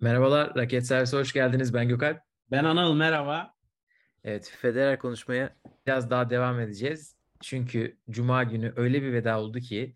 Merhabalar, 0.00 0.54
Raket 0.56 0.86
Servisi 0.86 1.16
hoş 1.16 1.32
geldiniz. 1.32 1.74
Ben 1.74 1.88
Gökalp. 1.88 2.20
Ben 2.50 2.64
Anıl, 2.64 2.94
merhaba. 2.94 3.54
Evet, 4.24 4.52
Federer 4.60 4.98
konuşmaya 4.98 5.56
biraz 5.86 6.10
daha 6.10 6.30
devam 6.30 6.60
edeceğiz. 6.60 7.16
Çünkü 7.40 7.98
Cuma 8.10 8.44
günü 8.44 8.72
öyle 8.76 9.02
bir 9.02 9.12
veda 9.12 9.40
oldu 9.40 9.60
ki 9.60 9.94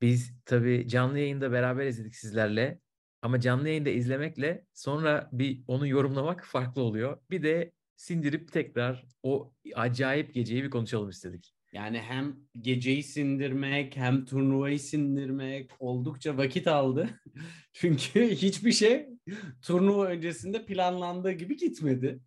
biz 0.00 0.32
tabii 0.44 0.88
canlı 0.88 1.18
yayında 1.18 1.52
beraber 1.52 1.86
izledik 1.86 2.16
sizlerle. 2.16 2.78
Ama 3.22 3.40
canlı 3.40 3.68
yayında 3.68 3.90
izlemekle 3.90 4.66
sonra 4.74 5.28
bir 5.32 5.62
onu 5.66 5.86
yorumlamak 5.86 6.44
farklı 6.44 6.82
oluyor. 6.82 7.18
Bir 7.30 7.42
de 7.42 7.72
sindirip 7.96 8.52
tekrar 8.52 9.04
o 9.22 9.52
acayip 9.74 10.34
geceyi 10.34 10.64
bir 10.64 10.70
konuşalım 10.70 11.08
istedik. 11.08 11.54
Yani 11.72 11.98
hem 11.98 12.36
geceyi 12.60 13.02
sindirmek 13.02 13.96
hem 13.96 14.24
turnuvayı 14.24 14.80
sindirmek 14.80 15.70
oldukça 15.78 16.36
vakit 16.36 16.68
aldı. 16.68 17.10
Çünkü 17.72 18.30
hiçbir 18.30 18.72
şey 18.72 19.13
turnuva 19.62 20.06
öncesinde 20.06 20.64
planlandığı 20.64 21.32
gibi 21.32 21.56
gitmedi. 21.56 22.20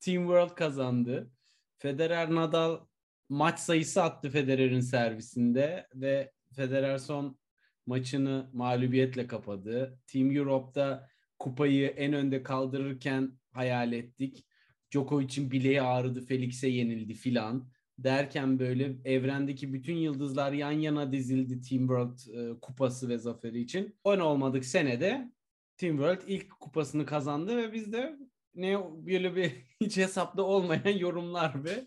Team 0.00 0.22
World 0.22 0.54
kazandı. 0.54 1.30
Federer 1.78 2.34
Nadal 2.34 2.80
maç 3.28 3.58
sayısı 3.58 4.02
attı 4.02 4.30
Federer'in 4.30 4.80
servisinde 4.80 5.86
ve 5.94 6.32
Federer 6.54 6.98
son 6.98 7.38
maçını 7.86 8.50
mağlubiyetle 8.52 9.26
kapadı. 9.26 9.98
Team 10.06 10.36
Europe'da 10.36 11.08
kupayı 11.38 11.88
en 11.88 12.12
önde 12.12 12.42
kaldırırken 12.42 13.38
hayal 13.52 13.92
ettik. 13.92 14.44
Djokovic'in 14.90 15.50
bileği 15.50 15.82
ağrıdı, 15.82 16.26
Felix'e 16.26 16.68
yenildi 16.68 17.14
filan 17.14 17.68
derken 17.98 18.58
böyle 18.58 18.96
evrendeki 19.04 19.72
bütün 19.72 19.96
yıldızlar 19.96 20.52
yan 20.52 20.72
yana 20.72 21.12
dizildi 21.12 21.60
Team 21.60 21.80
World 21.80 22.18
e, 22.34 22.60
kupası 22.60 23.08
ve 23.08 23.18
zaferi 23.18 23.60
için. 23.60 23.96
10 24.04 24.18
olmadık 24.18 24.64
senede 24.64 25.32
Team 25.78 25.96
World 25.96 26.20
ilk 26.26 26.50
kupasını 26.60 27.06
kazandı 27.06 27.56
ve 27.56 27.72
biz 27.72 27.92
de 27.92 28.16
ne 28.54 28.78
böyle 29.06 29.36
bir 29.36 29.52
hiç 29.80 29.96
hesapta 29.96 30.42
olmayan 30.42 30.98
yorumlar 30.98 31.64
ve 31.64 31.84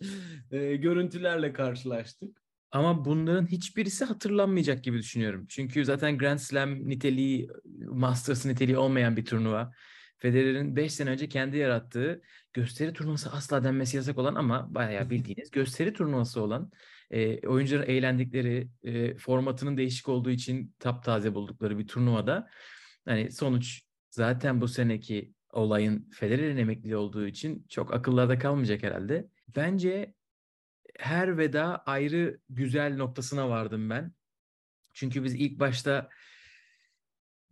e, 0.51 0.75
görüntülerle 0.75 1.53
karşılaştık. 1.53 2.41
Ama 2.71 3.05
bunların 3.05 3.45
hiçbirisi 3.45 4.05
hatırlanmayacak 4.05 4.83
gibi 4.83 4.97
düşünüyorum. 4.97 5.45
Çünkü 5.49 5.85
zaten 5.85 6.17
Grand 6.17 6.39
Slam 6.39 6.89
niteliği, 6.89 7.49
Masters 7.85 8.45
niteliği 8.45 8.77
olmayan 8.77 9.17
bir 9.17 9.25
turnuva. 9.25 9.71
Federer'in 10.17 10.75
5 10.75 10.93
sene 10.93 11.09
önce 11.09 11.29
kendi 11.29 11.57
yarattığı 11.57 12.21
gösteri 12.53 12.93
turnuvası 12.93 13.31
asla 13.31 13.63
denmesi 13.63 13.97
yasak 13.97 14.17
olan 14.17 14.35
ama 14.35 14.75
bayağı 14.75 15.09
bildiğiniz 15.09 15.51
gösteri 15.51 15.93
turnuvası 15.93 16.41
olan 16.41 16.71
e, 17.11 17.47
oyuncuların 17.47 17.87
eğlendikleri 17.87 18.67
e, 18.83 19.17
formatının 19.17 19.77
değişik 19.77 20.09
olduğu 20.09 20.29
için 20.29 20.75
taptaze 20.79 21.33
buldukları 21.33 21.79
bir 21.79 21.87
turnuvada 21.87 22.49
hani 23.05 23.31
sonuç 23.31 23.81
zaten 24.09 24.61
bu 24.61 24.67
seneki 24.67 25.33
olayın 25.49 26.09
Federer'in 26.11 26.57
emekliliği 26.57 26.95
olduğu 26.95 27.27
için 27.27 27.65
çok 27.69 27.93
akıllarda 27.93 28.39
kalmayacak 28.39 28.83
herhalde. 28.83 29.27
Bence 29.55 30.13
her 30.99 31.37
veda 31.37 31.83
ayrı 31.85 32.39
güzel 32.49 32.95
noktasına 32.95 33.49
vardım 33.49 33.89
ben. 33.89 34.13
Çünkü 34.93 35.23
biz 35.23 35.35
ilk 35.35 35.59
başta 35.59 36.09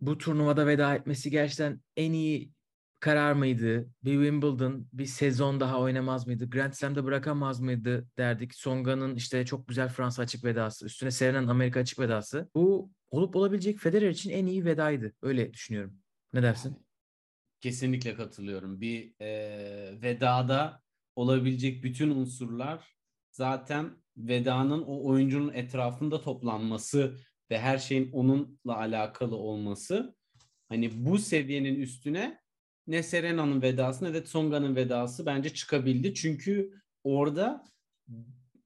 bu 0.00 0.18
turnuvada 0.18 0.66
veda 0.66 0.94
etmesi 0.94 1.30
gerçekten 1.30 1.80
en 1.96 2.12
iyi 2.12 2.52
karar 3.00 3.32
mıydı? 3.32 3.90
Bir 4.04 4.12
Wimbledon 4.12 4.88
bir 4.92 5.06
sezon 5.06 5.60
daha 5.60 5.80
oynamaz 5.80 6.26
mıydı? 6.26 6.50
Grand 6.50 6.72
Slam'da 6.72 7.04
bırakamaz 7.04 7.60
mıydı 7.60 8.08
derdik. 8.18 8.54
Songa'nın 8.54 9.14
işte 9.14 9.46
çok 9.46 9.68
güzel 9.68 9.88
Fransa 9.88 10.22
açık 10.22 10.44
vedası. 10.44 10.86
Üstüne 10.86 11.10
Serena'nın 11.10 11.48
Amerika 11.48 11.80
açık 11.80 11.98
vedası. 11.98 12.50
Bu 12.54 12.90
olup 13.10 13.36
olabilecek 13.36 13.78
Federer 13.78 14.10
için 14.10 14.30
en 14.30 14.46
iyi 14.46 14.64
vedaydı. 14.64 15.12
Öyle 15.22 15.52
düşünüyorum. 15.52 15.98
Ne 16.32 16.42
dersin? 16.42 16.86
Kesinlikle 17.60 18.14
katılıyorum. 18.14 18.80
Bir 18.80 19.14
e, 19.20 20.02
vedada 20.02 20.82
olabilecek 21.16 21.84
bütün 21.84 22.10
unsurlar 22.10 22.96
zaten 23.30 23.90
vedanın 24.16 24.82
o 24.82 25.04
oyuncunun 25.04 25.52
etrafında 25.52 26.20
toplanması 26.20 27.16
ve 27.50 27.58
her 27.58 27.78
şeyin 27.78 28.12
onunla 28.12 28.76
alakalı 28.76 29.36
olması 29.36 30.16
hani 30.68 31.06
bu 31.06 31.18
seviyenin 31.18 31.74
üstüne 31.74 32.40
ne 32.86 33.02
Serena'nın 33.02 33.62
vedası 33.62 34.04
ne 34.04 34.14
de 34.14 34.24
Tsonga'nın 34.24 34.76
vedası 34.76 35.26
bence 35.26 35.54
çıkabildi. 35.54 36.14
Çünkü 36.14 36.74
orada 37.04 37.64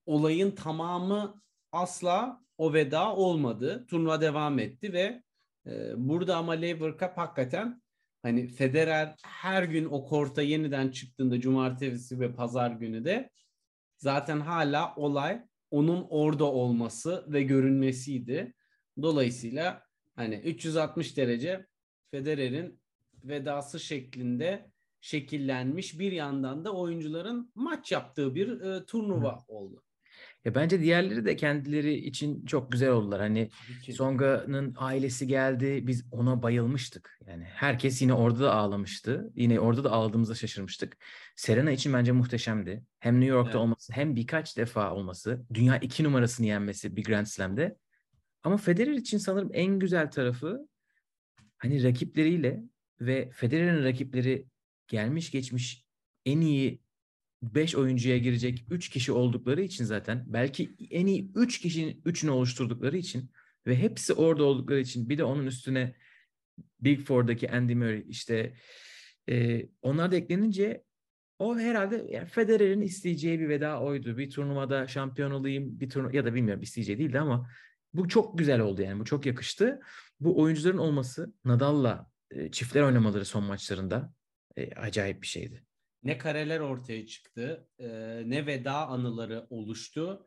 olayın 0.06 0.50
tamamı 0.50 1.42
asla 1.72 2.43
o 2.58 2.72
veda 2.72 3.16
olmadı. 3.16 3.86
Turnuva 3.88 4.20
devam 4.20 4.58
etti 4.58 4.92
ve 4.92 5.22
e, 5.66 5.92
burada 5.96 6.36
ama 6.36 6.52
Lever 6.52 6.90
Cup 6.90 7.12
hakikaten 7.16 7.82
hani 8.22 8.46
Federer 8.46 9.14
her 9.24 9.62
gün 9.62 9.84
o 9.84 10.04
korta 10.04 10.42
yeniden 10.42 10.90
çıktığında 10.90 11.40
cumartesi 11.40 12.20
ve 12.20 12.34
pazar 12.34 12.70
günü 12.70 13.04
de 13.04 13.30
zaten 13.96 14.40
hala 14.40 14.94
olay 14.96 15.44
onun 15.70 16.06
orada 16.10 16.44
olması 16.44 17.24
ve 17.28 17.42
görünmesiydi. 17.42 18.54
Dolayısıyla 19.02 19.82
hani 20.16 20.34
360 20.34 21.16
derece 21.16 21.66
Federer'in 22.10 22.80
vedası 23.24 23.80
şeklinde 23.80 24.70
şekillenmiş 25.00 25.98
bir 25.98 26.12
yandan 26.12 26.64
da 26.64 26.72
oyuncuların 26.72 27.52
maç 27.54 27.92
yaptığı 27.92 28.34
bir 28.34 28.60
e, 28.60 28.84
turnuva 28.84 29.36
Hı. 29.36 29.40
oldu. 29.48 29.82
Ya 30.44 30.54
bence 30.54 30.80
diğerleri 30.80 31.24
de 31.24 31.36
kendileri 31.36 31.94
için 31.94 32.46
çok 32.46 32.72
güzel 32.72 32.90
oldular. 32.90 33.20
Hani 33.20 33.50
Songa'nın 33.92 34.74
ailesi 34.78 35.26
geldi. 35.26 35.86
Biz 35.86 36.04
ona 36.10 36.42
bayılmıştık. 36.42 37.18
Yani 37.26 37.44
herkes 37.44 38.02
yine 38.02 38.14
orada 38.14 38.40
da 38.40 38.54
ağlamıştı. 38.54 39.32
Yine 39.34 39.60
orada 39.60 39.84
da 39.84 39.92
ağladığımızda 39.92 40.34
şaşırmıştık. 40.34 40.96
Serena 41.36 41.70
için 41.70 41.92
bence 41.92 42.12
muhteşemdi. 42.12 42.84
Hem 42.98 43.20
New 43.20 43.34
York'ta 43.34 43.50
evet. 43.50 43.60
olması 43.60 43.92
hem 43.92 44.16
birkaç 44.16 44.56
defa 44.56 44.94
olması. 44.94 45.44
Dünya 45.54 45.78
iki 45.78 46.04
numarasını 46.04 46.46
yenmesi 46.46 46.96
bir 46.96 47.04
Grand 47.04 47.26
Slam'de. 47.26 47.76
Ama 48.42 48.56
Federer 48.56 48.92
için 48.92 49.18
sanırım 49.18 49.50
en 49.52 49.78
güzel 49.78 50.10
tarafı 50.10 50.68
hani 51.58 51.84
rakipleriyle 51.84 52.62
ve 53.00 53.30
Federer'in 53.32 53.84
rakipleri 53.84 54.46
gelmiş 54.88 55.30
geçmiş 55.30 55.84
en 56.26 56.40
iyi 56.40 56.83
5 57.54 57.76
oyuncuya 57.76 58.18
girecek 58.18 58.66
3 58.70 58.88
kişi 58.88 59.12
oldukları 59.12 59.62
için 59.62 59.84
zaten 59.84 60.24
belki 60.26 60.76
en 60.90 61.06
iyi 61.06 61.30
3 61.34 61.60
kişinin 61.60 62.02
3'ünü 62.02 62.30
oluşturdukları 62.30 62.96
için 62.96 63.30
ve 63.66 63.76
hepsi 63.76 64.12
orada 64.12 64.44
oldukları 64.44 64.80
için 64.80 65.08
bir 65.08 65.18
de 65.18 65.24
onun 65.24 65.46
üstüne 65.46 65.94
Big 66.80 67.00
Four'daki 67.00 67.50
Andy 67.50 67.74
Murray 67.74 68.04
işte 68.08 68.54
e, 69.28 69.66
onlar 69.82 70.12
da 70.12 70.16
eklenince 70.16 70.84
o 71.38 71.58
herhalde 71.58 72.06
yani 72.10 72.26
Federer'in 72.26 72.80
isteyeceği 72.80 73.40
bir 73.40 73.48
veda 73.48 73.80
oydu. 73.80 74.18
Bir 74.18 74.30
turnuvada 74.30 74.86
şampiyon 74.86 75.30
olayım 75.30 75.80
bir 75.80 75.90
turnuva 75.90 76.16
ya 76.16 76.24
da 76.24 76.34
bilmiyorum 76.34 76.62
isteyeceği 76.62 76.98
değildi 76.98 77.20
ama 77.20 77.48
bu 77.94 78.08
çok 78.08 78.38
güzel 78.38 78.60
oldu 78.60 78.82
yani 78.82 79.00
bu 79.00 79.04
çok 79.04 79.26
yakıştı. 79.26 79.80
Bu 80.20 80.40
oyuncuların 80.40 80.78
olması 80.78 81.34
Nadal'la 81.44 82.10
e, 82.30 82.50
çiftler 82.50 82.82
oynamaları 82.82 83.24
son 83.24 83.44
maçlarında 83.44 84.12
e, 84.56 84.70
acayip 84.74 85.22
bir 85.22 85.26
şeydi. 85.26 85.64
Ne 86.04 86.18
kareler 86.18 86.60
ortaya 86.60 87.06
çıktı, 87.06 87.68
e, 87.78 87.88
ne 88.26 88.46
veda 88.46 88.88
anıları 88.88 89.46
oluştu. 89.50 90.26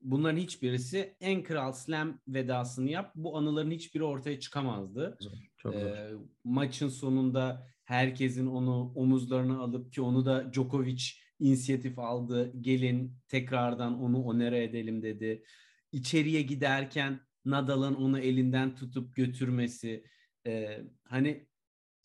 Bunların 0.00 0.38
hiçbirisi 0.38 1.16
en 1.20 1.42
kral 1.42 1.72
slam 1.72 2.20
vedasını 2.28 2.90
yap. 2.90 3.12
Bu 3.14 3.36
anıların 3.36 3.70
hiçbiri 3.70 4.04
ortaya 4.04 4.40
çıkamazdı. 4.40 5.18
Çok 5.56 5.74
zor. 5.74 5.80
E, 5.80 6.10
maçın 6.44 6.88
sonunda 6.88 7.66
herkesin 7.84 8.46
onu 8.46 8.92
omuzlarına 8.94 9.60
alıp 9.60 9.92
ki 9.92 10.02
onu 10.02 10.24
da 10.26 10.52
Djokovic 10.52 11.02
inisiyatif 11.38 11.98
aldı. 11.98 12.52
Gelin 12.60 13.16
tekrardan 13.28 14.02
onu 14.02 14.22
onere 14.22 14.64
edelim 14.64 15.02
dedi. 15.02 15.44
İçeriye 15.92 16.42
giderken 16.42 17.20
Nadal'ın 17.44 17.94
onu 17.94 18.18
elinden 18.18 18.74
tutup 18.74 19.16
götürmesi 19.16 20.04
ee, 20.46 20.80
hani 21.04 21.46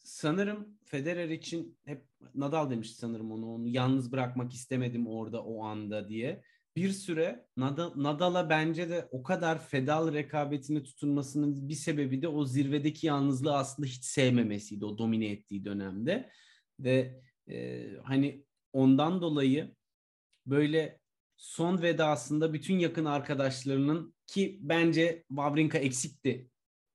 sanırım 0.06 0.78
Federer 0.86 1.30
için 1.30 1.78
hep 1.86 2.06
Nadal 2.36 2.70
demişti 2.70 2.98
sanırım 2.98 3.32
onu 3.32 3.54
onu 3.54 3.68
yalnız 3.68 4.12
bırakmak 4.12 4.54
istemedim 4.54 5.08
orada 5.08 5.44
o 5.44 5.64
anda 5.64 6.10
diye. 6.10 6.44
Bir 6.76 6.90
süre 6.90 7.46
Nadal, 7.58 7.92
Nadal'a 7.96 8.50
bence 8.50 8.90
de 8.90 9.08
o 9.12 9.24
kadar 9.24 9.68
fedal 9.68 10.14
rekabetini 10.14 10.84
tutunmasının 10.84 11.70
bir 11.70 11.74
sebebi 11.74 12.22
de 12.22 12.28
o 12.28 12.46
zirvedeki 12.46 13.08
yalnızlığı 13.08 13.56
aslında 13.56 13.88
hiç 13.88 14.04
sevmemesiydi 14.04 14.86
o 14.86 14.98
domine 14.98 15.28
ettiği 15.32 15.66
dönemde. 15.66 16.30
Ve 16.80 17.22
e, 17.50 17.88
hani 18.04 18.46
ondan 18.74 19.22
dolayı 19.22 19.76
böyle 20.46 21.00
son 21.38 21.82
vedasında 21.82 22.54
bütün 22.54 22.80
yakın 22.80 23.06
arkadaşlarının 23.06 24.16
ki 24.28 24.60
bence 24.62 25.24
Wawrinka 25.28 25.78
eksikti 25.78 26.50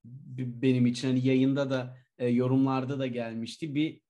benim 0.04 0.86
için 0.86 1.08
hani 1.08 1.26
yayında 1.26 1.70
da 1.70 1.96
e, 2.20 2.28
yorumlarda 2.28 2.98
da 2.98 3.06
gelmişti. 3.06 3.74
Bir 3.74 4.00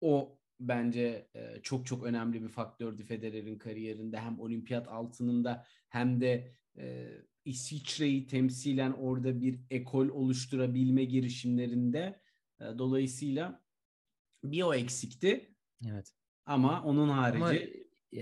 o 0.00 0.38
bence 0.60 1.28
e, 1.34 1.60
çok 1.62 1.86
çok 1.86 2.04
önemli 2.04 2.42
bir 2.42 2.48
faktördü 2.48 3.02
Federer'in 3.04 3.58
kariyerinde 3.58 4.18
hem 4.18 4.40
olimpiyat 4.40 4.88
altınında 4.88 5.66
hem 5.88 6.20
de 6.20 6.54
e, 6.78 7.08
İsviçre'yi 7.44 8.26
temsilen 8.26 8.92
orada 8.92 9.40
bir 9.40 9.60
ekol 9.70 10.08
oluşturabilme 10.08 11.04
girişimlerinde. 11.04 12.20
E, 12.60 12.64
dolayısıyla 12.78 13.62
Bir 14.44 14.62
o 14.62 14.74
eksikti. 14.74 15.54
Evet. 15.88 16.12
Ama 16.46 16.82
onun 16.82 17.08
harici 17.08 17.44
Ama 17.44 17.52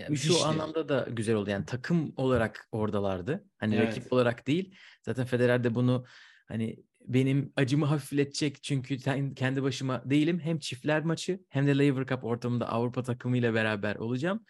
müthişti. 0.09 0.29
şu 0.29 0.45
anlamda 0.45 0.89
da 0.89 1.09
güzel 1.13 1.35
oldu. 1.35 1.51
Yani 1.51 1.67
takım 1.67 2.13
olarak 2.17 2.69
oradalardı. 2.73 3.49
Hani 3.59 3.75
Evet. 3.75 3.89
rakip 3.89 4.13
olarak 4.13 4.47
değil. 4.47 4.75
Zaten 5.03 5.27
Federer 5.27 5.65
de 5.65 5.75
bunu 5.75 6.05
hani 6.49 6.85
benim 7.07 7.53
acımı 7.57 7.87
hafifletecek 7.87 8.63
çünkü 8.63 8.99
kendi 9.35 9.63
başıma 9.63 10.11
değilim. 10.11 10.41
Hem 10.41 10.59
çiftler 10.59 11.05
maçı 11.05 11.41
hem 11.49 11.67
de 11.67 11.79
Lever 11.79 12.07
Cup 12.07 12.25
ortamında 12.25 12.69
Avrupa 12.69 13.03
takımıyla 13.03 13.55
beraber 13.55 13.97
olacağım. 13.97 14.45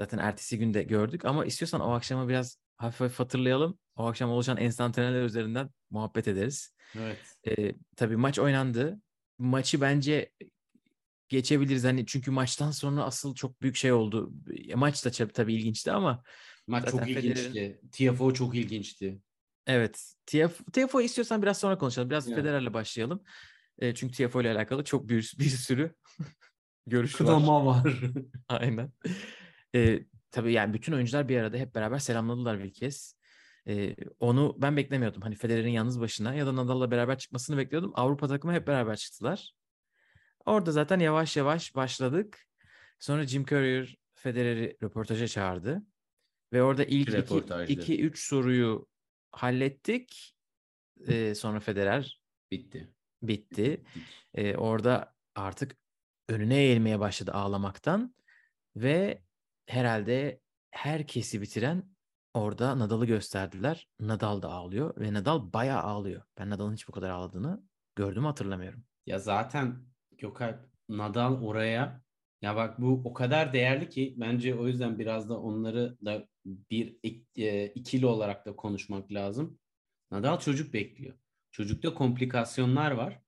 Zaten 0.00 0.18
ertesi 0.18 0.58
günde 0.58 0.82
gördük 0.82 1.24
ama 1.24 1.44
istiyorsan 1.44 1.80
o 1.80 1.90
akşama 1.92 2.28
biraz 2.28 2.56
hafif 2.76 3.00
hafif 3.00 3.18
hatırlayalım. 3.20 3.78
O 3.96 4.06
akşam 4.06 4.30
oluşan 4.30 4.56
enstantaneler 4.56 5.24
üzerinden 5.24 5.70
muhabbet 5.90 6.28
ederiz. 6.28 6.74
Evet. 6.98 7.18
Ee, 7.48 7.74
tabii 7.96 8.16
maç 8.16 8.38
oynandı. 8.38 9.00
Maçı 9.38 9.80
bence 9.80 10.30
geçebiliriz 11.28 11.84
hani 11.84 12.06
çünkü 12.06 12.30
maçtan 12.30 12.70
sonra 12.70 13.04
asıl 13.04 13.34
çok 13.34 13.62
büyük 13.62 13.76
şey 13.76 13.92
oldu. 13.92 14.32
E, 14.68 14.74
Maç 14.74 15.04
da 15.04 15.10
tabii, 15.28 15.54
ilginçti 15.54 15.92
ama 15.92 16.22
Maç 16.66 16.90
çok 16.90 17.00
Federer'in- 17.00 17.18
ilginçti. 17.18 17.80
TFO 17.92 18.34
çok 18.34 18.54
ilginçti. 18.54 19.20
Evet 19.66 20.14
TF, 20.26 20.60
TFO 20.72 21.00
istiyorsan 21.00 21.42
biraz 21.42 21.58
sonra 21.58 21.78
konuşalım. 21.78 22.10
Biraz 22.10 22.28
Evet. 22.28 22.38
Federer'le 22.38 22.74
başlayalım. 22.74 23.22
E, 23.78 23.94
çünkü 23.94 24.14
TFO 24.14 24.40
ile 24.40 24.50
alakalı 24.50 24.84
çok 24.84 25.08
bir, 25.08 25.34
bir 25.38 25.48
sürü 25.48 25.94
görüş 26.86 27.14
var. 27.14 27.18
Kınama 27.18 27.66
var. 27.66 27.94
Aynen. 28.48 28.92
E, 29.74 30.00
tabii 30.30 30.52
yani 30.52 30.74
bütün 30.74 30.92
oyuncular 30.92 31.28
bir 31.28 31.38
arada 31.38 31.56
hep 31.56 31.74
beraber 31.74 31.98
selamladılar 31.98 32.64
bir 32.64 32.72
kez. 32.72 33.16
E, 33.68 33.96
onu 34.20 34.56
ben 34.58 34.76
beklemiyordum. 34.76 35.22
Hani 35.22 35.34
Federer'in 35.34 35.70
yalnız 35.70 36.00
başına 36.00 36.34
ya 36.34 36.46
da 36.46 36.56
Nadal'la 36.56 36.90
beraber 36.90 37.18
çıkmasını 37.18 37.56
bekliyordum. 37.56 37.92
Avrupa 37.94 38.28
takımı 38.28 38.52
hep 38.54 38.66
beraber 38.66 38.96
çıktılar. 38.96 39.54
Orada 40.46 40.72
zaten 40.72 41.00
yavaş 41.00 41.36
yavaş 41.36 41.76
başladık. 41.76 42.46
Sonra 42.98 43.26
Jim 43.26 43.44
Courier 43.44 43.96
Federer'i 44.14 44.76
röportaja 44.82 45.28
çağırdı. 45.28 45.82
Ve 46.52 46.62
orada 46.62 46.84
ilk 46.84 47.12
Röportajdı. 47.12 47.72
2-3 47.72 48.28
soruyu 48.28 48.86
hallettik. 49.32 50.34
E, 51.08 51.34
sonra 51.34 51.60
Federer 51.60 52.22
Bitti. 52.50 52.94
bitti. 53.22 53.84
E, 54.34 54.56
orada 54.56 55.14
artık 55.34 55.76
önüne 56.28 56.56
eğilmeye 56.56 57.00
başladı 57.00 57.32
ağlamaktan 57.32 58.14
ve 58.76 59.22
herhalde 59.66 60.40
herkesi 60.70 61.42
bitiren 61.42 61.84
orada 62.34 62.78
Nadal'ı 62.78 63.06
gösterdiler. 63.06 63.88
Nadal 64.00 64.42
da 64.42 64.48
ağlıyor 64.50 65.00
ve 65.00 65.12
Nadal 65.12 65.52
bayağı 65.52 65.82
ağlıyor. 65.82 66.22
Ben 66.38 66.50
Nadal'ın 66.50 66.72
hiç 66.72 66.88
bu 66.88 66.92
kadar 66.92 67.10
ağladığını 67.10 67.62
gördüm 67.96 68.24
hatırlamıyorum. 68.24 68.84
Ya 69.06 69.18
zaten 69.18 69.86
Gökalp 70.18 70.68
Nadal 70.88 71.42
oraya 71.42 72.02
ya 72.42 72.56
bak 72.56 72.80
bu 72.80 73.02
o 73.04 73.12
kadar 73.12 73.52
değerli 73.52 73.88
ki 73.88 74.14
bence 74.16 74.54
o 74.54 74.66
yüzden 74.66 74.98
biraz 74.98 75.28
da 75.28 75.40
onları 75.40 75.96
da 76.04 76.28
bir 76.44 76.96
e, 77.36 77.66
ikili 77.66 78.06
olarak 78.06 78.46
da 78.46 78.56
konuşmak 78.56 79.12
lazım. 79.12 79.58
Nadal 80.10 80.38
çocuk 80.38 80.74
bekliyor. 80.74 81.14
Çocukta 81.50 81.94
komplikasyonlar 81.94 82.90
var. 82.90 83.22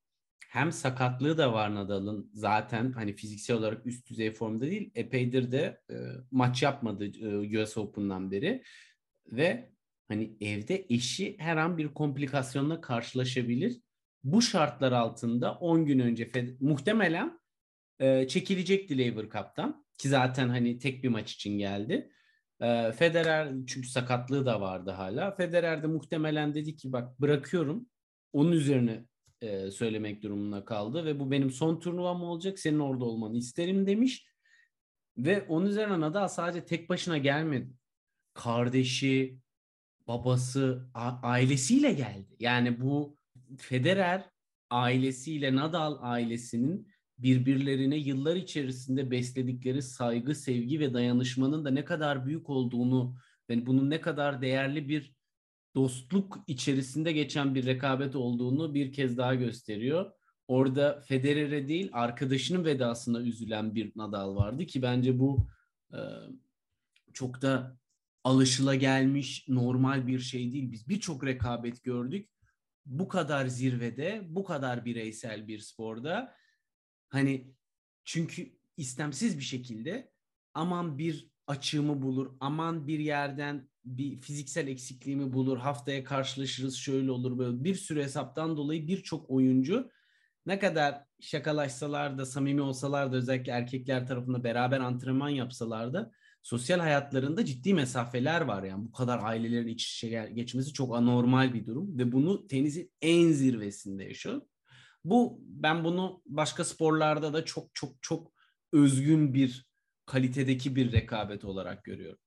Hem 0.49 0.73
sakatlığı 0.73 1.39
da 1.39 1.53
var 1.53 1.75
Nadal'ın 1.75 2.31
zaten 2.33 2.93
hani 2.93 3.17
fiziksel 3.17 3.57
olarak 3.57 3.87
üst 3.87 4.11
düzey 4.11 4.31
formda 4.31 4.67
değil. 4.67 4.91
Epeydir 4.95 5.53
de 5.53 5.81
e, 5.91 5.95
maç 6.31 6.63
yapmadı 6.63 7.07
e, 7.07 7.63
US 7.63 7.77
Open'dan 7.77 8.31
beri 8.31 8.63
ve 9.27 9.71
hani 10.09 10.37
evde 10.41 10.87
eşi 10.91 11.37
her 11.39 11.57
an 11.57 11.79
bir 11.79 11.95
komplikasyonla 11.95 12.81
karşılaşabilir 12.81 13.81
bu 14.25 14.43
şartlar 14.43 14.93
altında 14.93 15.55
10 15.55 15.87
gün 15.87 15.99
önce 15.99 16.31
muhtemelen 16.61 17.39
e, 18.01 18.29
çekilecekti 18.29 18.99
Labour 18.99 19.23
Cup'tan 19.23 19.85
ki 19.99 20.09
zaten 20.09 20.49
hani 20.49 20.79
tek 20.79 21.05
bir 21.05 21.09
maç 21.09 21.33
için 21.33 21.59
geldi. 21.59 22.11
E, 22.61 22.93
Federer 22.93 23.53
çünkü 23.67 23.89
sakatlığı 23.89 24.47
da 24.47 24.61
vardı 24.61 24.91
hala. 24.91 25.35
Federer 25.35 25.83
de 25.83 25.87
muhtemelen 25.87 26.55
dedi 26.55 26.77
ki 26.77 26.93
bak 26.93 27.21
bırakıyorum. 27.21 27.87
Onun 28.33 28.53
üzerine 28.53 29.05
e, 29.41 29.71
söylemek 29.71 30.23
durumunda 30.23 30.65
kaldı 30.65 31.05
ve 31.05 31.21
bu 31.21 31.31
benim 31.31 31.51
son 31.51 31.81
turnuvam 31.81 32.23
olacak. 32.23 32.59
Senin 32.59 32.79
orada 32.79 33.05
olmanı 33.05 33.37
isterim 33.37 33.87
demiş. 33.87 34.27
Ve 35.19 35.43
onun 35.49 35.67
üzerine 35.67 36.01
Nadal 36.01 36.29
sadece 36.29 36.65
tek 36.65 36.89
başına 36.89 37.19
gelmedi. 37.19 37.71
Kardeşi, 38.35 39.39
babası, 40.09 40.89
ailesiyle 41.23 41.93
geldi. 41.93 42.37
Yani 42.41 42.81
bu 42.81 43.17
Federer 43.59 44.31
ailesiyle 44.71 45.57
Nadal 45.57 45.99
ailesinin 46.01 46.94
birbirlerine 47.19 47.97
yıllar 47.97 48.37
içerisinde 48.37 49.11
besledikleri 49.11 49.83
saygı, 49.83 50.35
sevgi 50.35 50.81
ve 50.81 50.95
dayanışmanın 50.95 51.65
da 51.65 51.71
ne 51.71 51.85
kadar 51.85 52.27
büyük 52.27 52.51
olduğunu 52.51 53.17
ve 53.51 53.67
bunun 53.67 53.91
ne 53.91 54.01
kadar 54.01 54.43
değerli 54.43 54.89
bir 54.89 55.15
dostluk 55.75 56.45
içerisinde 56.47 57.13
geçen 57.13 57.55
bir 57.55 57.67
rekabet 57.67 58.17
olduğunu 58.17 58.75
bir 58.75 58.93
kez 58.93 59.19
daha 59.19 59.35
gösteriyor. 59.35 60.13
Orada 60.49 61.01
Federer'e 61.01 61.69
değil 61.69 61.91
arkadaşının 61.93 62.65
vedasına 62.65 63.21
üzülen 63.21 63.75
bir 63.75 63.93
Nadal 63.97 64.37
vardı 64.37 64.67
ki 64.67 64.83
bence 64.83 65.19
bu 65.19 65.49
e, 65.93 65.99
çok 67.13 67.43
da 67.43 67.79
alışılagelmiş 68.25 69.49
normal 69.49 70.07
bir 70.07 70.19
şey 70.19 70.53
değil. 70.53 70.73
Biz 70.73 70.89
birçok 70.89 71.27
rekabet 71.27 71.85
gördük 71.85 72.29
bu 72.87 73.09
kadar 73.09 73.47
zirvede, 73.47 74.23
bu 74.29 74.45
kadar 74.45 74.85
bireysel 74.85 75.49
bir 75.49 75.59
sporda 75.59 76.35
hani 77.09 77.55
çünkü 78.05 78.53
istemsiz 78.77 79.39
bir 79.39 79.45
şekilde 79.45 80.13
aman 80.55 80.99
bir 80.99 81.31
açığımı 81.47 82.03
bulur, 82.03 82.33
aman 82.41 82.87
bir 82.87 82.99
yerden 82.99 83.69
bir 83.85 84.21
fiziksel 84.21 84.69
eksikliğimi 84.69 85.33
bulur, 85.33 85.59
haftaya 85.59 86.05
karşılaşırız 86.05 86.77
şöyle 86.77 87.11
olur 87.11 87.39
böyle 87.39 87.65
bir 87.65 87.75
sürü 87.75 88.03
hesaptan 88.03 88.57
dolayı 88.57 88.89
birçok 88.89 89.31
oyuncu 89.31 89.91
ne 90.47 90.59
kadar 90.59 91.05
şakalaşsalar 91.21 92.19
da 92.19 92.27
samimi 92.27 92.61
olsalar 92.61 93.13
da 93.13 93.17
özellikle 93.17 93.53
erkekler 93.53 94.07
tarafında 94.07 94.45
beraber 94.45 94.81
antrenman 94.81 95.29
yapsalar 95.29 95.95
da 95.95 96.13
sosyal 96.43 96.81
hayatlarında 96.81 97.45
ciddi 97.45 97.75
mesafeler 97.75 98.41
var 98.41 98.63
yani 98.63 98.85
bu 98.85 98.93
kadar 98.93 99.21
ailelerin 99.23 99.69
iç 99.69 99.95
içe 99.95 100.31
geçmesi 100.35 100.73
çok 100.73 100.97
anormal 100.97 101.55
bir 101.55 101.67
durum 101.67 101.99
ve 101.99 102.13
bunu 102.13 102.47
tenisin 102.47 102.93
en 103.03 103.33
zirvesinde 103.33 104.05
yaşıyor. 104.05 104.43
Bu 105.05 105.41
ben 105.41 105.85
bunu 105.85 106.23
başka 106.27 106.65
sporlarda 106.65 107.33
da 107.33 107.45
çok 107.45 107.75
çok 107.75 108.03
çok 108.03 108.33
özgün 108.73 109.35
bir 109.35 109.67
kalitedeki 110.07 110.77
bir 110.77 110.93
rekabet 110.93 111.45
olarak 111.45 111.85
görüyorum. 111.85 112.19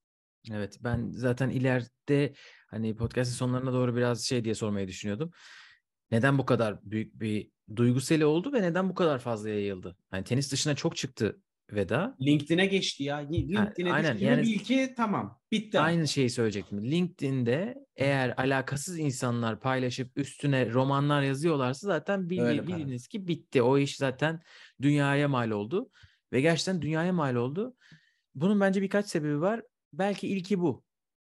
Evet 0.52 0.78
ben 0.84 1.12
zaten 1.12 1.50
ileride 1.50 2.34
hani 2.68 2.96
podcast'ın 2.96 3.36
sonlarına 3.36 3.74
doğru 3.74 3.96
biraz 3.96 4.22
şey 4.22 4.44
diye 4.44 4.56
sormayı 4.56 4.88
düşünüyordum. 4.88 5.32
Neden 6.12 6.38
bu 6.38 6.46
kadar 6.46 6.80
büyük 6.84 7.20
bir 7.20 7.52
duyguseli 7.76 8.26
oldu 8.26 8.54
ve 8.54 8.62
neden 8.62 8.90
bu 8.90 8.94
kadar 8.94 9.20
fazla 9.20 9.50
yayıldı? 9.50 9.98
Hani 10.12 10.24
tenis 10.24 10.52
dışına 10.52 10.76
çok 10.76 10.96
çıktı 10.96 11.42
Veda. 11.72 12.16
LinkedIn'e 12.22 12.66
geçti 12.66 13.04
ya. 13.04 13.18
LinkedIn'e 13.18 13.94
aynen, 13.94 14.14
düştü 14.14 14.26
yani- 14.26 14.42
bil 14.42 14.60
ki 14.60 14.94
tamam. 14.98 15.40
Bitti. 15.52 15.80
Aynı 15.80 16.08
şeyi 16.08 16.30
söyleyecektim. 16.30 16.92
LinkedIn'de 16.92 17.76
eğer 17.96 18.34
alakasız 18.38 19.00
insanlar 19.00 19.60
paylaşıp 19.60 20.12
üstüne 20.16 20.72
romanlar 20.72 21.22
yazıyorlarsa 21.22 21.88
zaten 21.88 22.20
Öyle 22.40 22.66
para. 22.66 22.78
biliniz 22.78 23.08
ki 23.08 23.28
bitti. 23.28 23.62
O 23.62 23.78
iş 23.78 23.96
zaten 23.98 24.42
dünyaya 24.82 25.28
mal 25.28 25.52
oldu. 25.52 25.90
Ve 26.34 26.42
gerçekten 26.42 26.82
dünyaya 26.82 27.14
mal 27.14 27.36
oldu. 27.36 27.76
Bunun 28.36 28.60
bence 28.60 28.82
birkaç 28.82 29.06
sebebi 29.06 29.42
var. 29.42 29.62
Belki 29.94 30.28
ilki 30.28 30.60
bu. 30.60 30.84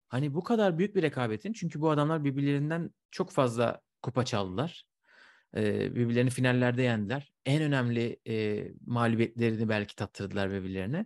Hani 0.08 0.34
bu 0.34 0.44
kadar 0.44 0.78
büyük 0.78 0.96
bir 0.96 1.02
rekabetin 1.02 1.54
çünkü 1.54 1.82
bu 1.82 1.90
adamlar 1.90 2.24
birbirlerinden 2.24 2.90
çok 3.12 3.32
fazla 3.32 3.82
kupa 4.02 4.26
çaldılar. 4.26 4.86
Ee, 5.58 5.96
birbirlerini 5.96 6.30
finallerde 6.30 6.82
yendiler. 6.82 7.34
En 7.46 7.62
önemli 7.62 8.20
e, 8.28 8.68
mağlubiyetlerini 8.86 9.70
belki 9.70 9.96
tattırdılar 9.96 10.52
birbirlerine. 10.52 11.06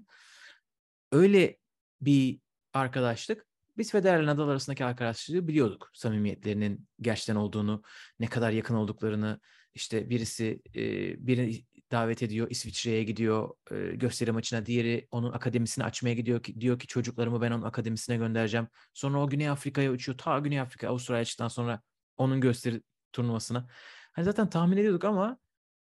Öyle 1.12 1.58
bir 2.02 2.40
arkadaşlık. 2.74 3.48
Biz 3.78 3.92
Federer 3.92 4.26
Nadal 4.26 4.50
arasındaki 4.50 4.86
arkadaşlığı 4.86 5.48
biliyorduk. 5.48 5.90
Samimiyetlerinin 5.94 6.88
gerçekten 7.02 7.36
olduğunu, 7.36 7.84
ne 8.20 8.28
kadar 8.28 8.52
yakın 8.52 8.76
olduklarını. 8.76 9.40
İşte 9.74 10.10
birisi 10.10 10.62
e, 10.76 10.82
birini 11.28 11.66
davet 11.92 12.24
ediyor, 12.24 12.48
İsviçre'ye 12.50 13.04
gidiyor 13.04 13.50
e, 13.72 13.96
gösteri 13.96 14.32
maçına. 14.32 14.66
Diğeri 14.66 15.08
onun 15.12 15.32
akademisini 15.32 15.86
açmaya 15.86 16.14
gidiyor 16.14 16.44
ki 16.44 16.62
diyor 16.62 16.80
ki 16.80 16.88
çocuklarımı 16.88 17.42
ben 17.42 17.52
onun 17.52 17.64
akademisine 17.64 18.18
göndereceğim. 18.18 18.68
Sonra 18.94 19.24
o 19.24 19.30
Güney 19.30 19.50
Afrika'ya 19.50 19.92
uçuyor. 19.92 20.18
Ta 20.18 20.40
Güney 20.40 20.60
Afrika, 20.60 20.88
Avustralya 20.88 21.50
sonra 21.50 21.82
onun 22.18 22.42
gösteri 22.42 22.82
turnuvasına. 23.14 23.68
Hani 24.18 24.26
zaten 24.26 24.50
tahmin 24.50 24.78
ediyorduk 24.78 25.06
ama 25.06 25.38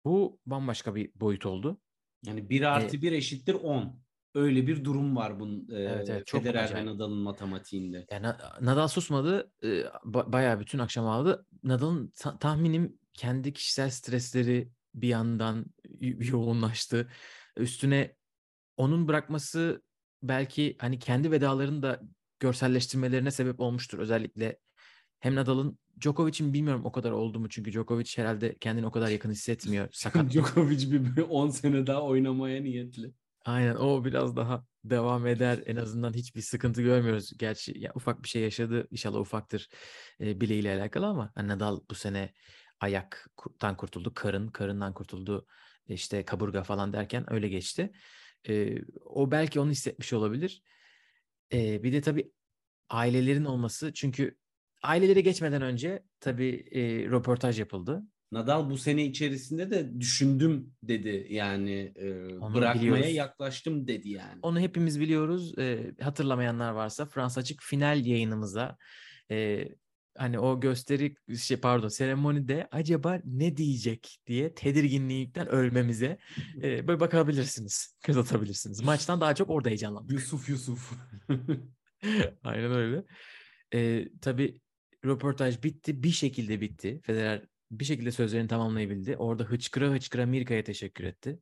bu 0.05 0.39
bambaşka 0.47 0.95
bir 0.95 1.11
boyut 1.15 1.47
oldu. 1.47 1.81
Yani 2.27 2.51
1 2.51 2.63
artı 2.63 3.03
1 3.03 3.13
eşittir 3.13 3.55
10. 3.55 4.01
Öyle 4.35 4.67
bir 4.67 4.85
durum 4.85 5.17
var 5.17 5.41
bunun 5.41 5.69
e, 5.71 5.75
Evet, 5.77 6.11
evet, 6.11 6.27
çok 6.27 6.43
Federer 6.43 6.75
ve. 6.75 6.87
Nadal'ın 6.87 7.17
matematiğinde. 7.19 8.07
Yani 8.11 8.23
Na- 8.23 8.59
Nadal 8.61 8.89
susmadı. 8.89 9.53
e, 9.63 9.67
ba- 10.05 10.33
bayağı 10.33 10.61
bütün 10.61 10.79
akşam 10.79 11.07
aldı. 11.07 11.47
Nadal'ın 11.63 12.13
ta- 12.17 12.39
tahminim 12.39 12.99
kendi 13.15 13.53
kişisel 13.53 13.91
stresleri 13.91 14.71
bir 14.95 15.09
yandan 15.09 15.67
yoğunlaştı. 16.01 17.11
Üstüne 17.57 18.17
onun 18.77 19.09
bırakması 19.09 19.83
belki 20.23 20.77
hani 20.81 20.99
kendi 20.99 21.31
vedalarını 21.31 21.83
da 21.83 22.01
görselleştirmelerine 22.41 23.31
sebep 23.31 23.61
olmuştur. 23.61 23.99
Özellikle 23.99 24.59
hem 25.21 25.35
Nadal'ın 25.35 25.79
Djokovic'in 26.01 26.53
bilmiyorum 26.53 26.85
o 26.85 26.93
kadar 26.93 27.11
oldu 27.11 27.41
mu 27.41 27.49
çünkü 27.49 27.73
Djokovic 27.73 28.13
herhalde 28.17 28.57
kendini 28.59 28.87
o 28.87 28.91
kadar 28.91 29.09
yakın 29.09 29.31
hissetmiyor. 29.31 29.89
Sakat. 29.93 30.31
Djokovic 30.33 30.91
bir 30.91 31.23
10 31.23 31.49
sene 31.49 31.87
daha 31.87 32.03
oynamaya 32.03 32.63
niyetli. 32.63 33.13
Aynen 33.45 33.75
o 33.75 34.05
biraz 34.05 34.37
daha 34.37 34.65
devam 34.85 35.27
eder. 35.27 35.63
En 35.67 35.77
azından 35.77 36.13
hiçbir 36.15 36.41
sıkıntı 36.41 36.83
görmüyoruz. 36.83 37.33
Gerçi 37.39 37.79
ya, 37.79 37.93
ufak 37.95 38.23
bir 38.23 38.29
şey 38.29 38.43
yaşadı. 38.43 38.89
İnşallah 38.91 39.21
ufaktır 39.21 39.69
e, 40.21 40.41
bileğiyle 40.41 40.75
alakalı 40.75 41.07
ama 41.07 41.33
hani 41.35 41.49
Nadal 41.49 41.81
bu 41.91 41.95
sene 41.95 42.33
ayaktan 42.81 43.77
kurtuldu. 43.77 44.15
Karın, 44.15 44.49
karından 44.49 44.95
kurtuldu. 44.95 45.47
işte 45.89 46.25
kaburga 46.25 46.63
falan 46.63 46.93
derken 46.93 47.33
öyle 47.33 47.49
geçti. 47.49 47.93
E, 48.49 48.79
o 49.05 49.31
belki 49.31 49.61
onu 49.61 49.71
hissetmiş 49.71 50.13
olabilir. 50.13 50.63
E, 51.53 51.83
bir 51.83 51.93
de 51.93 52.01
tabii 52.01 52.33
ailelerin 52.89 53.45
olması. 53.45 53.93
Çünkü 53.95 54.37
ailelere 54.83 55.21
geçmeden 55.21 55.63
önce 55.63 56.03
tabii 56.21 56.65
e, 56.73 56.81
röportaj 57.11 57.59
yapıldı. 57.59 58.03
Nadal 58.33 58.71
bu 58.71 58.79
sene 58.79 59.05
içerisinde 59.05 59.71
de 59.71 60.01
düşündüm 60.01 60.73
dedi 60.83 61.27
yani 61.31 61.93
e, 61.97 62.07
bırakmaya 62.55 62.75
biliyoruz. 62.75 63.15
yaklaştım 63.15 63.89
dedi 63.89 64.09
yani. 64.09 64.39
Onu 64.43 64.61
hepimiz 64.61 65.01
biliyoruz. 65.01 65.59
E, 65.59 65.95
hatırlamayanlar 66.01 66.73
varsa 66.73 67.07
Fransa 67.07 67.41
açık 67.41 67.63
final 67.63 68.07
yayınımıza 68.07 68.77
e, 69.31 69.69
hani 70.19 70.39
o 70.39 70.61
gösteri 70.61 71.15
şey 71.39 71.57
pardon 71.57 71.89
seremonide 71.89 72.69
acaba 72.71 73.21
ne 73.25 73.57
diyecek 73.57 74.19
diye 74.27 74.55
tedirginlikten 74.55 75.49
ölmemize 75.49 76.19
e, 76.63 76.89
böyle 76.89 77.01
bakabilirsiniz. 77.01 77.97
Göz 78.07 78.17
atabilirsiniz. 78.17 78.83
Maçtan 78.83 79.21
daha 79.21 79.35
çok 79.35 79.51
orada 79.51 79.69
heyecanlandık. 79.69 80.13
Yusuf 80.13 80.49
Yusuf. 80.49 80.93
Aynen 82.45 82.73
öyle. 82.73 83.05
E, 83.75 84.09
tabii 84.21 84.61
röportaj 85.05 85.63
bitti. 85.63 86.03
Bir 86.03 86.11
şekilde 86.11 86.61
bitti. 86.61 87.01
Federer 87.03 87.47
bir 87.71 87.85
şekilde 87.85 88.13
sözlerini 88.13 88.49
tamamlayabildi. 88.49 89.17
Orada 89.17 89.45
hıçkıra 89.45 89.91
hıçkıra 89.91 90.27
Mirka'ya 90.27 90.65
teşekkür 90.65 91.05
etti. 91.05 91.39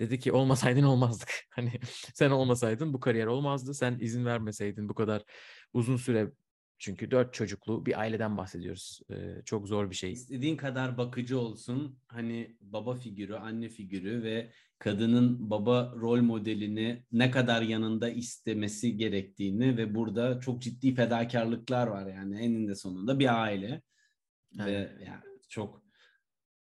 Dedi 0.00 0.18
ki 0.18 0.32
olmasaydın 0.32 0.82
olmazdık. 0.82 1.28
Hani 1.50 1.72
sen 2.14 2.30
olmasaydın 2.30 2.92
bu 2.92 3.00
kariyer 3.00 3.26
olmazdı. 3.26 3.74
Sen 3.74 3.98
izin 4.00 4.24
vermeseydin 4.24 4.88
bu 4.88 4.94
kadar 4.94 5.22
uzun 5.72 5.96
süre 5.96 6.30
çünkü 6.78 7.10
dört 7.10 7.34
çocuklu 7.34 7.86
bir 7.86 8.00
aileden 8.00 8.36
bahsediyoruz. 8.36 9.00
Ee, 9.10 9.42
çok 9.44 9.68
zor 9.68 9.90
bir 9.90 9.94
şey. 9.94 10.12
İstediğin 10.12 10.56
kadar 10.56 10.98
bakıcı 10.98 11.38
olsun. 11.38 11.98
Hani 12.08 12.56
baba 12.60 12.94
figürü, 12.94 13.34
anne 13.34 13.68
figürü 13.68 14.22
ve 14.22 14.52
kadının 14.84 15.50
baba 15.50 15.94
rol 15.96 16.20
modelini 16.20 17.04
ne 17.12 17.30
kadar 17.30 17.62
yanında 17.62 18.08
istemesi 18.08 18.96
gerektiğini 18.96 19.76
ve 19.76 19.94
burada 19.94 20.40
çok 20.40 20.62
ciddi 20.62 20.94
fedakarlıklar 20.94 21.86
var 21.86 22.06
yani 22.06 22.40
eninde 22.40 22.74
sonunda 22.74 23.18
bir 23.18 23.42
aile. 23.42 23.82
Evet. 24.60 24.66
Ve 24.66 25.04
yani 25.04 25.22
çok 25.48 25.82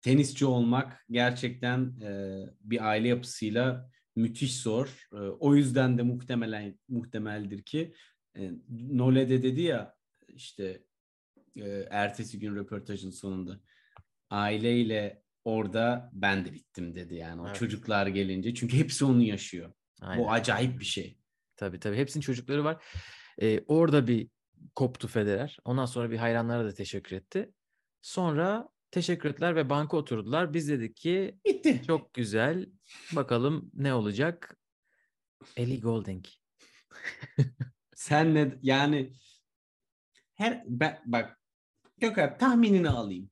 tenisçi 0.01 0.45
olmak 0.45 1.05
gerçekten 1.11 2.01
e, 2.01 2.43
bir 2.61 2.87
aile 2.89 3.07
yapısıyla 3.07 3.89
müthiş 4.15 4.61
zor. 4.61 5.07
E, 5.13 5.17
o 5.17 5.55
yüzden 5.55 5.97
de 5.97 6.01
muhtemelen 6.01 6.79
muhtemeldir 6.87 7.61
ki 7.61 7.93
e, 8.37 8.51
Nole 8.69 9.29
de 9.29 9.43
dedi 9.43 9.61
ya 9.61 9.95
işte 10.27 10.83
e, 11.55 11.67
ertesi 11.89 12.39
gün 12.39 12.55
röportajın 12.55 13.11
sonunda 13.11 13.59
aileyle 14.29 15.23
orada 15.45 16.09
ben 16.13 16.45
de 16.45 16.53
bittim 16.53 16.95
dedi 16.95 17.15
yani 17.15 17.41
o 17.41 17.47
evet. 17.47 17.55
çocuklar 17.55 18.07
gelince 18.07 18.53
çünkü 18.53 18.77
hepsi 18.77 19.05
onu 19.05 19.23
yaşıyor. 19.23 19.73
Aynen. 20.01 20.23
Bu 20.23 20.31
acayip 20.31 20.79
bir 20.79 20.85
şey. 20.85 21.17
Tabii 21.55 21.79
tabii 21.79 21.97
hepsinin 21.97 22.21
çocukları 22.21 22.63
var. 22.63 22.83
Ee, 23.41 23.63
orada 23.67 24.07
bir 24.07 24.29
koptu 24.75 25.07
Federer. 25.07 25.57
Ondan 25.65 25.85
sonra 25.85 26.11
bir 26.11 26.17
hayranlara 26.17 26.65
da 26.65 26.73
teşekkür 26.73 27.15
etti. 27.15 27.53
Sonra 28.01 28.69
teşekkür 28.91 29.29
ettiler 29.29 29.55
ve 29.55 29.69
banka 29.69 29.97
oturdular. 29.97 30.53
Biz 30.53 30.69
dedik 30.69 30.95
ki 30.95 31.39
bitti. 31.45 31.81
Çok 31.87 32.13
güzel. 32.13 32.69
Bakalım 33.15 33.71
ne 33.73 33.93
olacak? 33.93 34.57
Ellie 35.57 35.79
Golding. 35.79 36.25
Sen 37.95 38.35
ne 38.35 38.57
yani 38.61 39.13
her 40.33 40.63
ben, 40.67 41.01
bak 41.05 41.39
Gökhan 41.97 42.37
tahminini 42.37 42.89
alayım. 42.89 43.29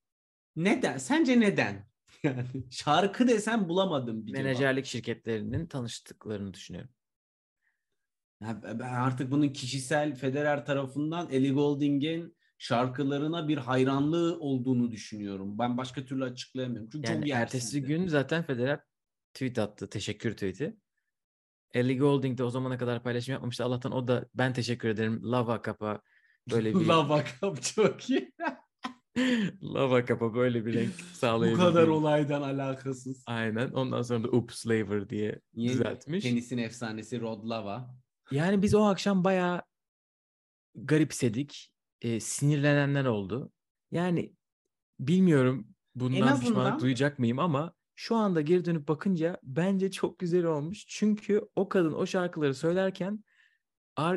Neden? 0.55 0.97
Sence 0.97 1.39
neden? 1.39 1.86
Yani 2.23 2.45
şarkı 2.71 3.27
desem 3.27 3.69
bulamadım 3.69 4.25
bir 4.25 4.31
Menajerlik 4.31 4.85
cevap. 4.85 4.91
şirketlerinin 4.91 5.67
tanıştıklarını 5.67 6.53
düşünüyorum. 6.53 6.89
Ya 8.41 8.61
ben 8.63 8.79
artık 8.79 9.31
bunun 9.31 9.49
kişisel 9.49 10.15
Federer 10.15 10.65
tarafından 10.65 11.29
Ellie 11.31 11.51
Golding'in 11.51 12.37
şarkılarına 12.57 13.47
bir 13.47 13.57
hayranlığı 13.57 14.39
olduğunu 14.39 14.91
düşünüyorum. 14.91 15.59
Ben 15.59 15.77
başka 15.77 16.05
türlü 16.05 16.23
açıklayamıyorum. 16.23 16.89
Çünkü 16.89 17.11
yani 17.11 17.21
çok 17.21 17.29
ertesi 17.29 17.81
gün 17.81 18.07
zaten 18.07 18.43
Federer 18.43 18.79
tweet 19.33 19.59
attı. 19.59 19.89
Teşekkür 19.89 20.31
tweet'i. 20.31 20.77
Ellie 21.73 21.97
Goulding 21.97 22.37
de 22.37 22.43
o 22.43 22.49
zamana 22.49 22.77
kadar 22.77 23.03
paylaşım 23.03 23.31
yapmamıştı. 23.31 23.63
Allah'tan 23.63 23.91
o 23.91 24.07
da 24.07 24.25
ben 24.35 24.53
teşekkür 24.53 24.89
ederim. 24.89 25.21
Lava 25.23 25.61
kapa 25.61 26.01
böyle 26.51 26.75
bir... 26.75 26.85
Lava 26.87 27.23
kap 27.23 27.61
çok 27.61 28.09
iyi. 28.09 28.33
Lava 29.63 30.05
kapa 30.05 30.33
böyle 30.33 30.65
bir 30.65 30.73
renk 30.73 30.93
sağlayabildi. 31.13 31.61
Bu 31.61 31.65
kadar 31.65 31.87
olaydan 31.87 32.41
alakasız. 32.41 33.23
Aynen. 33.25 33.71
Ondan 33.71 34.01
sonra 34.01 34.23
da 34.23 34.27
Oops 34.27 34.55
Slaver 34.55 35.09
diye 35.09 35.39
Yeni 35.53 35.73
düzeltmiş. 35.73 36.23
Tenisin 36.23 36.57
efsanesi 36.57 37.21
Rod 37.21 37.49
Lava. 37.49 37.95
Yani 38.31 38.61
biz 38.61 38.75
o 38.75 38.83
akşam 38.83 39.23
bayağı 39.23 39.61
garipsedik 40.75 41.71
e, 42.01 42.19
sinirlenenler 42.19 43.05
oldu. 43.05 43.51
Yani 43.91 44.33
bilmiyorum 44.99 45.67
bundan 45.95 46.21
azından... 46.21 46.39
pişmanlık 46.39 46.81
duyacak 46.81 47.19
mıyım 47.19 47.39
ama 47.39 47.73
şu 47.95 48.15
anda 48.15 48.41
geri 48.41 48.65
dönüp 48.65 48.87
bakınca 48.87 49.39
bence 49.43 49.91
çok 49.91 50.19
güzel 50.19 50.45
olmuş. 50.45 50.85
Çünkü 50.87 51.41
o 51.55 51.69
kadın 51.69 51.93
o 51.93 52.05
şarkıları 52.05 52.53
söylerken 52.55 53.23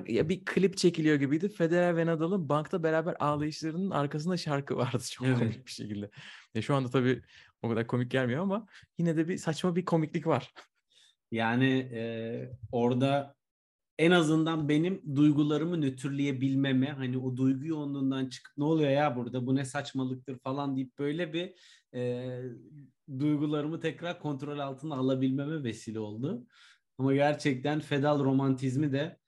ya 0.09 0.29
bir 0.29 0.45
klip 0.45 0.77
çekiliyor 0.77 1.17
gibiydi. 1.17 1.49
Federer 1.49 1.97
ve 1.97 2.07
Nadal'ın 2.07 2.49
bankta 2.49 2.83
beraber 2.83 3.17
ağlayışlarının 3.21 3.91
arkasında 3.91 4.37
şarkı 4.37 4.77
vardı 4.77 5.03
çok 5.11 5.27
evet. 5.27 5.39
komik 5.39 5.67
bir 5.67 5.73
şekilde. 5.73 6.11
E 6.55 6.63
şu 6.63 6.75
anda 6.75 6.91
tabii 6.91 7.23
o 7.63 7.69
kadar 7.69 7.87
komik 7.87 8.11
gelmiyor 8.11 8.43
ama 8.43 8.67
yine 8.99 9.17
de 9.17 9.29
bir 9.29 9.37
saçma 9.37 9.77
bir 9.77 9.85
komiklik 9.85 10.27
var. 10.27 10.53
Yani 11.31 11.71
e, 11.93 12.03
orada 12.73 13.35
en 13.99 14.11
azından 14.11 14.69
benim 14.69 15.03
duygularımı 15.17 15.81
nötrleyebilmeme 15.81 16.91
hani 16.91 17.19
o 17.19 17.37
duygu 17.37 17.67
yoğunluğundan 17.67 18.29
çıkıp 18.29 18.53
ne 18.59 18.65
oluyor 18.65 18.91
ya 18.91 19.17
burada 19.17 19.47
bu 19.47 19.55
ne 19.55 19.65
saçmalıktır 19.65 20.39
falan 20.39 20.77
deyip 20.77 20.99
böyle 20.99 21.33
bir 21.33 21.55
e, 21.95 22.43
duygularımı 23.19 23.81
tekrar 23.81 24.21
kontrol 24.21 24.59
altına 24.59 24.95
alabilmeme 24.95 25.63
vesile 25.63 26.01
oldu. 26.01 26.47
Ama 26.99 27.15
gerçekten 27.15 27.81
fedal 27.81 28.25
romantizmi 28.25 28.93
de 28.93 29.20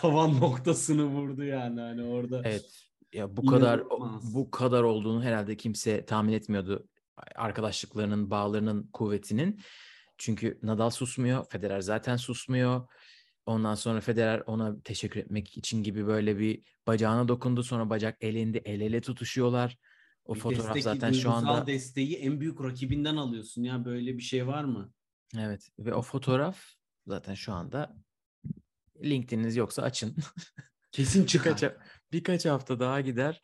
tavan 0.00 0.40
noktasını 0.40 1.04
vurdu 1.04 1.44
yani 1.44 1.80
hani 1.80 2.02
orada. 2.02 2.42
Evet. 2.44 2.84
Ya 3.12 3.36
bu 3.36 3.46
kadar 3.46 3.82
bu 4.34 4.50
kadar 4.50 4.82
olduğunu 4.82 5.22
herhalde 5.22 5.56
kimse 5.56 6.04
tahmin 6.04 6.32
etmiyordu. 6.32 6.88
Arkadaşlıklarının, 7.34 8.30
bağlarının 8.30 8.90
kuvvetinin. 8.92 9.60
Çünkü 10.18 10.58
Nadal 10.62 10.90
susmuyor, 10.90 11.44
Federer 11.50 11.80
zaten 11.80 12.16
susmuyor. 12.16 12.88
Ondan 13.46 13.74
sonra 13.74 14.00
Federer 14.00 14.42
ona 14.46 14.80
teşekkür 14.80 15.20
etmek 15.20 15.56
için 15.56 15.82
gibi 15.82 16.06
böyle 16.06 16.38
bir 16.38 16.62
bacağına 16.86 17.28
dokundu. 17.28 17.62
Sonra 17.62 17.90
bacak 17.90 18.16
elinde 18.20 18.58
el 18.58 18.80
ele 18.80 19.00
tutuşuyorlar. 19.00 19.78
O 20.24 20.34
bir 20.34 20.40
fotoğraf 20.40 20.66
destek, 20.66 20.82
zaten 20.82 21.12
şu 21.12 21.30
anda 21.30 21.66
desteği 21.66 22.16
en 22.16 22.40
büyük 22.40 22.64
rakibinden 22.64 23.16
alıyorsun 23.16 23.62
ya 23.62 23.84
böyle 23.84 24.16
bir 24.16 24.22
şey 24.22 24.46
var 24.46 24.64
mı? 24.64 24.92
Evet 25.38 25.68
ve 25.78 25.94
o 25.94 26.02
fotoğraf 26.02 26.58
zaten 27.06 27.34
şu 27.34 27.52
anda 27.52 27.96
LinkedIn'iniz 29.04 29.56
yoksa 29.56 29.82
açın. 29.82 30.16
Kesin 30.92 31.26
çıkar. 31.26 31.56
birkaç, 31.56 31.72
birkaç 32.12 32.46
hafta 32.46 32.80
daha 32.80 33.00
gider. 33.00 33.40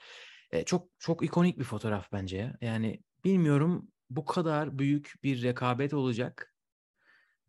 E, 0.51 0.65
çok 0.65 0.89
çok 0.99 1.25
ikonik 1.25 1.59
bir 1.59 1.65
fotoğraf 1.65 2.13
bence 2.13 2.37
ya. 2.37 2.57
Yani 2.61 3.01
bilmiyorum 3.25 3.89
bu 4.11 4.25
kadar 4.25 4.79
büyük 4.79 5.13
bir 5.23 5.43
rekabet 5.43 5.95
olacak 5.95 6.55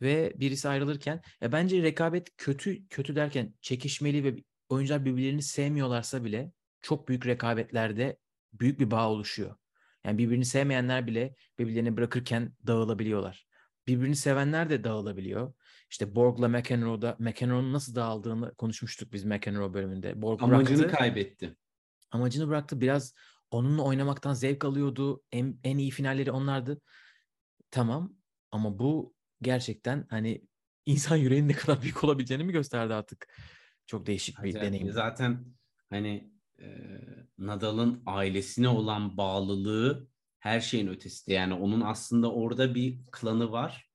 ve 0.02 0.34
birisi 0.36 0.70
ayrılırken 0.70 1.22
ya 1.42 1.52
bence 1.52 1.84
rekabet 1.84 2.30
kötü 2.38 2.88
kötü 2.88 3.16
derken 3.16 3.54
çekişmeli 3.62 4.24
ve 4.24 4.36
oyuncular 4.70 5.06
birbirlerini 5.06 5.42
sevmiyorlarsa 5.42 6.24
bile 6.24 6.52
çok 6.82 7.08
büyük 7.08 7.26
rekabetlerde 7.26 8.18
büyük 8.54 8.80
bir 8.80 8.92
bağ 8.92 9.10
oluşuyor. 9.10 9.56
Yani 10.06 10.18
birbirini 10.18 10.46
sevmeyenler 10.46 11.08
bile 11.08 11.36
birbirlerini 11.60 11.98
bırakırken 11.98 12.54
dağılabiliyorlar. 12.68 13.48
Birbirini 13.88 14.16
sevenler 14.16 14.70
de 14.70 14.84
dağılabiliyor. 14.84 15.54
İşte 15.90 16.16
Borg'la 16.16 16.48
McEnroe'da 16.48 17.16
McEnroe'nun 17.20 17.74
nasıl 17.74 17.96
dağıldığını 17.96 18.56
konuşmuştuk 18.56 19.14
biz 19.14 19.26
McEnroe 19.26 19.74
bölümünde. 19.74 20.22
Borg 20.22 20.44
amacını 20.44 20.80
bıraktı, 20.80 20.98
kaybetti. 20.98 21.56
Amacını 22.12 22.48
bıraktı. 22.48 22.82
Biraz 22.82 23.14
onunla 23.52 23.82
oynamaktan 23.82 24.34
zevk 24.34 24.66
alıyordu. 24.66 25.24
En, 25.32 25.60
en 25.64 25.78
iyi 25.78 25.92
finalleri 25.92 26.32
onlardı. 26.32 26.82
tamam 27.72 28.16
ama 28.52 28.80
bu 28.80 29.14
gerçekten 29.42 30.08
hani 30.10 30.42
insan 30.86 31.16
yüreğinin 31.16 31.48
ne 31.48 31.54
kadar 31.54 31.82
büyük 31.82 32.04
olabileceğini 32.04 32.44
mi 32.44 32.52
gösterdi 32.52 32.94
artık. 32.94 33.28
Çok 33.88 34.06
değişik 34.06 34.44
bir 34.44 34.50
Acayip. 34.50 34.68
deneyim. 34.68 34.92
Zaten 34.92 35.46
hani 35.90 36.32
e, 36.60 36.68
Nadal'ın 37.38 38.04
ailesine 38.06 38.68
olan 38.68 39.18
bağlılığı 39.18 40.08
her 40.46 40.60
şeyin 40.60 40.88
ötesinde. 40.88 41.36
Yani 41.36 41.54
onun 41.54 41.82
aslında 41.82 42.32
orada 42.32 42.76
bir 42.76 43.00
klanı 43.12 43.52
var 43.52 43.90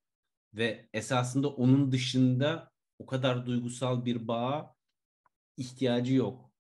ve 0.54 0.88
esasında 0.92 1.48
onun 1.48 1.92
dışında 1.92 2.72
o 2.98 3.06
kadar 3.06 3.46
duygusal 3.46 4.04
bir 4.04 4.28
bağa 4.28 4.74
ihtiyacı 5.56 6.14
yok. 6.14 6.52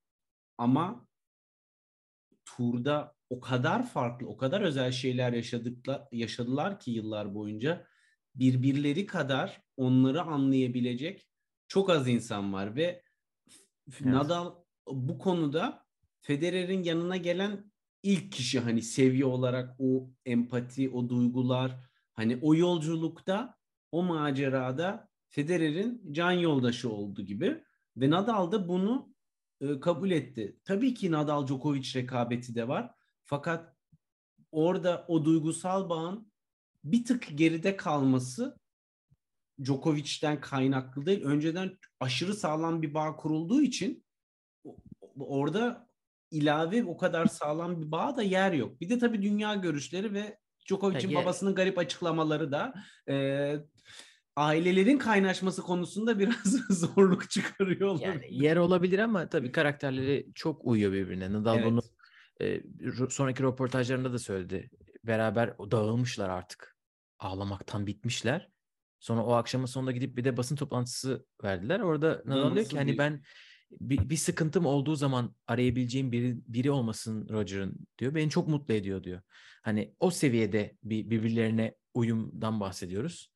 Ama 0.58 1.08
turda 2.44 3.14
o 3.30 3.40
kadar 3.40 3.88
farklı, 3.88 4.28
o 4.28 4.36
kadar 4.36 4.60
özel 4.60 4.92
şeyler 4.92 5.32
yaşadıkla, 5.32 6.08
yaşadılar 6.12 6.80
ki 6.80 6.90
yıllar 6.90 7.34
boyunca 7.34 7.86
birbirleri 8.34 9.06
kadar 9.06 9.62
onları 9.76 10.22
anlayabilecek 10.22 11.28
çok 11.68 11.90
az 11.90 12.08
insan 12.08 12.52
var 12.52 12.76
ve 12.76 13.02
evet. 13.88 14.00
Nadal 14.00 14.54
bu 14.86 15.18
konuda 15.18 15.86
Federer'in 16.20 16.82
yanına 16.82 17.16
gelen 17.16 17.69
ilk 18.02 18.32
kişi 18.32 18.60
hani 18.60 18.82
seviye 18.82 19.24
olarak 19.24 19.76
o 19.78 20.10
empati, 20.26 20.90
o 20.90 21.08
duygular 21.08 21.76
hani 22.12 22.38
o 22.42 22.54
yolculukta, 22.54 23.54
o 23.92 24.02
macerada 24.02 25.08
Federer'in 25.28 26.12
can 26.12 26.32
yoldaşı 26.32 26.92
oldu 26.92 27.22
gibi 27.22 27.64
ve 27.96 28.10
Nadal 28.10 28.52
da 28.52 28.68
bunu 28.68 29.14
e, 29.60 29.80
kabul 29.80 30.10
etti. 30.10 30.56
Tabii 30.64 30.94
ki 30.94 31.12
Nadal 31.12 31.46
Djokovic 31.46 31.94
rekabeti 31.94 32.54
de 32.54 32.68
var. 32.68 32.94
Fakat 33.24 33.76
orada 34.52 35.04
o 35.08 35.24
duygusal 35.24 35.88
bağın 35.88 36.32
bir 36.84 37.04
tık 37.04 37.38
geride 37.38 37.76
kalması 37.76 38.58
Djokovic'ten 39.64 40.40
kaynaklı 40.40 41.06
değil. 41.06 41.22
Önceden 41.22 41.78
aşırı 42.00 42.34
sağlam 42.34 42.82
bir 42.82 42.94
bağ 42.94 43.16
kurulduğu 43.16 43.62
için 43.62 44.04
orada 45.18 45.89
ilave 46.30 46.84
o 46.84 46.96
kadar 46.96 47.26
sağlam 47.26 47.82
bir 47.82 47.90
bağ 47.90 48.16
da 48.16 48.22
yer 48.22 48.52
yok. 48.52 48.80
Bir 48.80 48.88
de 48.88 48.98
tabii 48.98 49.22
dünya 49.22 49.54
görüşleri 49.54 50.14
ve 50.14 50.38
Djokovic'in 50.68 51.14
babasının 51.14 51.54
garip 51.54 51.78
açıklamaları 51.78 52.52
da 52.52 52.74
e, 53.08 53.56
ailelerin 54.36 54.98
kaynaşması 54.98 55.62
konusunda 55.62 56.18
biraz 56.18 56.42
zorluk 56.70 57.30
çıkarıyorlar. 57.30 58.06
Yani 58.06 58.26
yer 58.30 58.56
olabilir 58.56 58.98
ama 58.98 59.28
tabii 59.28 59.52
karakterleri 59.52 60.26
çok 60.34 60.64
uyuyor 60.64 60.92
birbirine. 60.92 61.32
Nadal 61.32 61.58
evet. 61.58 61.66
bunu 61.66 61.80
e, 62.40 62.62
sonraki 63.08 63.42
röportajlarında 63.42 64.12
da 64.12 64.18
söyledi. 64.18 64.70
Beraber 65.04 65.58
dağılmışlar 65.58 66.28
artık. 66.28 66.76
Ağlamaktan 67.18 67.86
bitmişler. 67.86 68.48
Sonra 69.00 69.24
o 69.24 69.32
akşamın 69.32 69.66
sonunda 69.66 69.92
gidip 69.92 70.16
bir 70.16 70.24
de 70.24 70.36
basın 70.36 70.56
toplantısı 70.56 71.26
verdiler. 71.44 71.80
Orada 71.80 72.22
Nadal 72.24 72.54
diyor 72.54 72.66
ki 72.66 72.76
hani 72.76 72.98
ben 72.98 73.22
bir, 73.70 74.10
bir 74.10 74.16
sıkıntım 74.16 74.66
olduğu 74.66 74.96
zaman 74.96 75.34
arayabileceğim 75.46 76.12
biri, 76.12 76.36
biri 76.46 76.70
olmasın 76.70 77.28
Roger'ın 77.28 77.86
diyor. 77.98 78.14
Beni 78.14 78.30
çok 78.30 78.48
mutlu 78.48 78.74
ediyor 78.74 79.04
diyor. 79.04 79.22
Hani 79.62 79.94
o 80.00 80.10
seviyede 80.10 80.76
bir 80.82 81.10
birbirlerine 81.10 81.74
uyumdan 81.94 82.60
bahsediyoruz. 82.60 83.32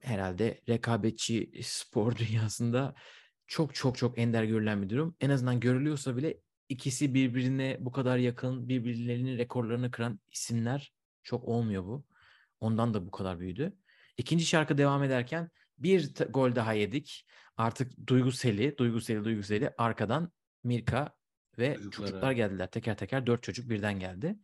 Herhalde 0.00 0.60
rekabetçi 0.68 1.50
spor 1.62 2.16
dünyasında 2.16 2.94
çok 3.46 3.74
çok 3.74 3.98
çok 3.98 4.18
ender 4.18 4.44
görülen 4.44 4.82
bir 4.82 4.90
durum. 4.90 5.16
En 5.20 5.30
azından 5.30 5.60
görülüyorsa 5.60 6.16
bile 6.16 6.40
ikisi 6.68 7.14
birbirine 7.14 7.76
bu 7.80 7.92
kadar 7.92 8.18
yakın, 8.18 8.68
birbirlerinin 8.68 9.38
rekorlarını 9.38 9.90
kıran 9.90 10.20
isimler 10.32 10.92
çok 11.22 11.44
olmuyor 11.44 11.84
bu. 11.84 12.04
Ondan 12.60 12.94
da 12.94 13.06
bu 13.06 13.10
kadar 13.10 13.40
büyüdü. 13.40 13.76
İkinci 14.16 14.46
şarkı 14.46 14.78
devam 14.78 15.02
ederken 15.02 15.50
bir 15.78 16.14
gol 16.30 16.54
daha 16.54 16.72
yedik. 16.72 17.26
Artık 17.58 18.06
duyguseli, 18.06 18.78
duyguseli, 18.78 19.24
duyguseli 19.24 19.70
arkadan 19.78 20.32
Mirka 20.64 21.16
ve 21.58 21.74
Çocuklara. 21.74 22.06
çocuklar 22.08 22.32
geldiler. 22.32 22.70
Teker 22.70 22.96
teker 22.96 23.26
dört 23.26 23.42
çocuk 23.42 23.70
birden 23.70 24.00
geldi. 24.00 24.38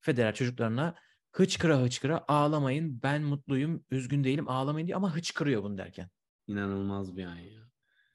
Federer 0.00 0.34
çocuklarına 0.34 0.94
hıçkıra 1.32 1.80
hıçkıra 1.82 2.24
ağlamayın 2.28 3.02
ben 3.02 3.22
mutluyum 3.22 3.84
üzgün 3.90 4.24
değilim 4.24 4.48
ağlamayın 4.48 4.86
diyor 4.86 4.96
ama 4.96 5.16
hıçkırıyor 5.16 5.62
bunu 5.62 5.78
derken. 5.78 6.10
İnanılmaz 6.46 7.16
bir 7.16 7.24
an 7.24 7.36
ya. 7.36 7.62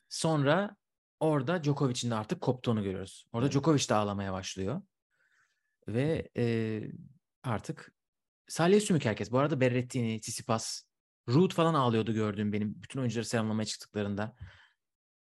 Sonra 0.09 0.75
orada 1.19 1.63
Djokovic'in 1.63 2.11
de 2.11 2.15
artık 2.15 2.41
koptuğunu 2.41 2.83
görüyoruz. 2.83 3.27
Orada 3.31 3.45
evet. 3.45 3.53
Djokovic 3.53 3.89
de 3.89 3.93
ağlamaya 3.93 4.33
başlıyor. 4.33 4.81
Ve 5.87 6.29
e, 6.37 6.83
artık 7.43 7.93
Salih 8.47 8.81
Sümük 8.81 9.05
herkes. 9.05 9.31
Bu 9.31 9.39
arada 9.39 9.61
Berrettini, 9.61 10.19
Tsitsipas, 10.19 10.83
Root 11.29 11.53
falan 11.53 11.73
ağlıyordu 11.73 12.13
gördüğüm 12.13 12.53
benim. 12.53 12.81
Bütün 12.81 12.99
oyuncuları 12.99 13.25
selamlamaya 13.25 13.65
çıktıklarında. 13.65 14.35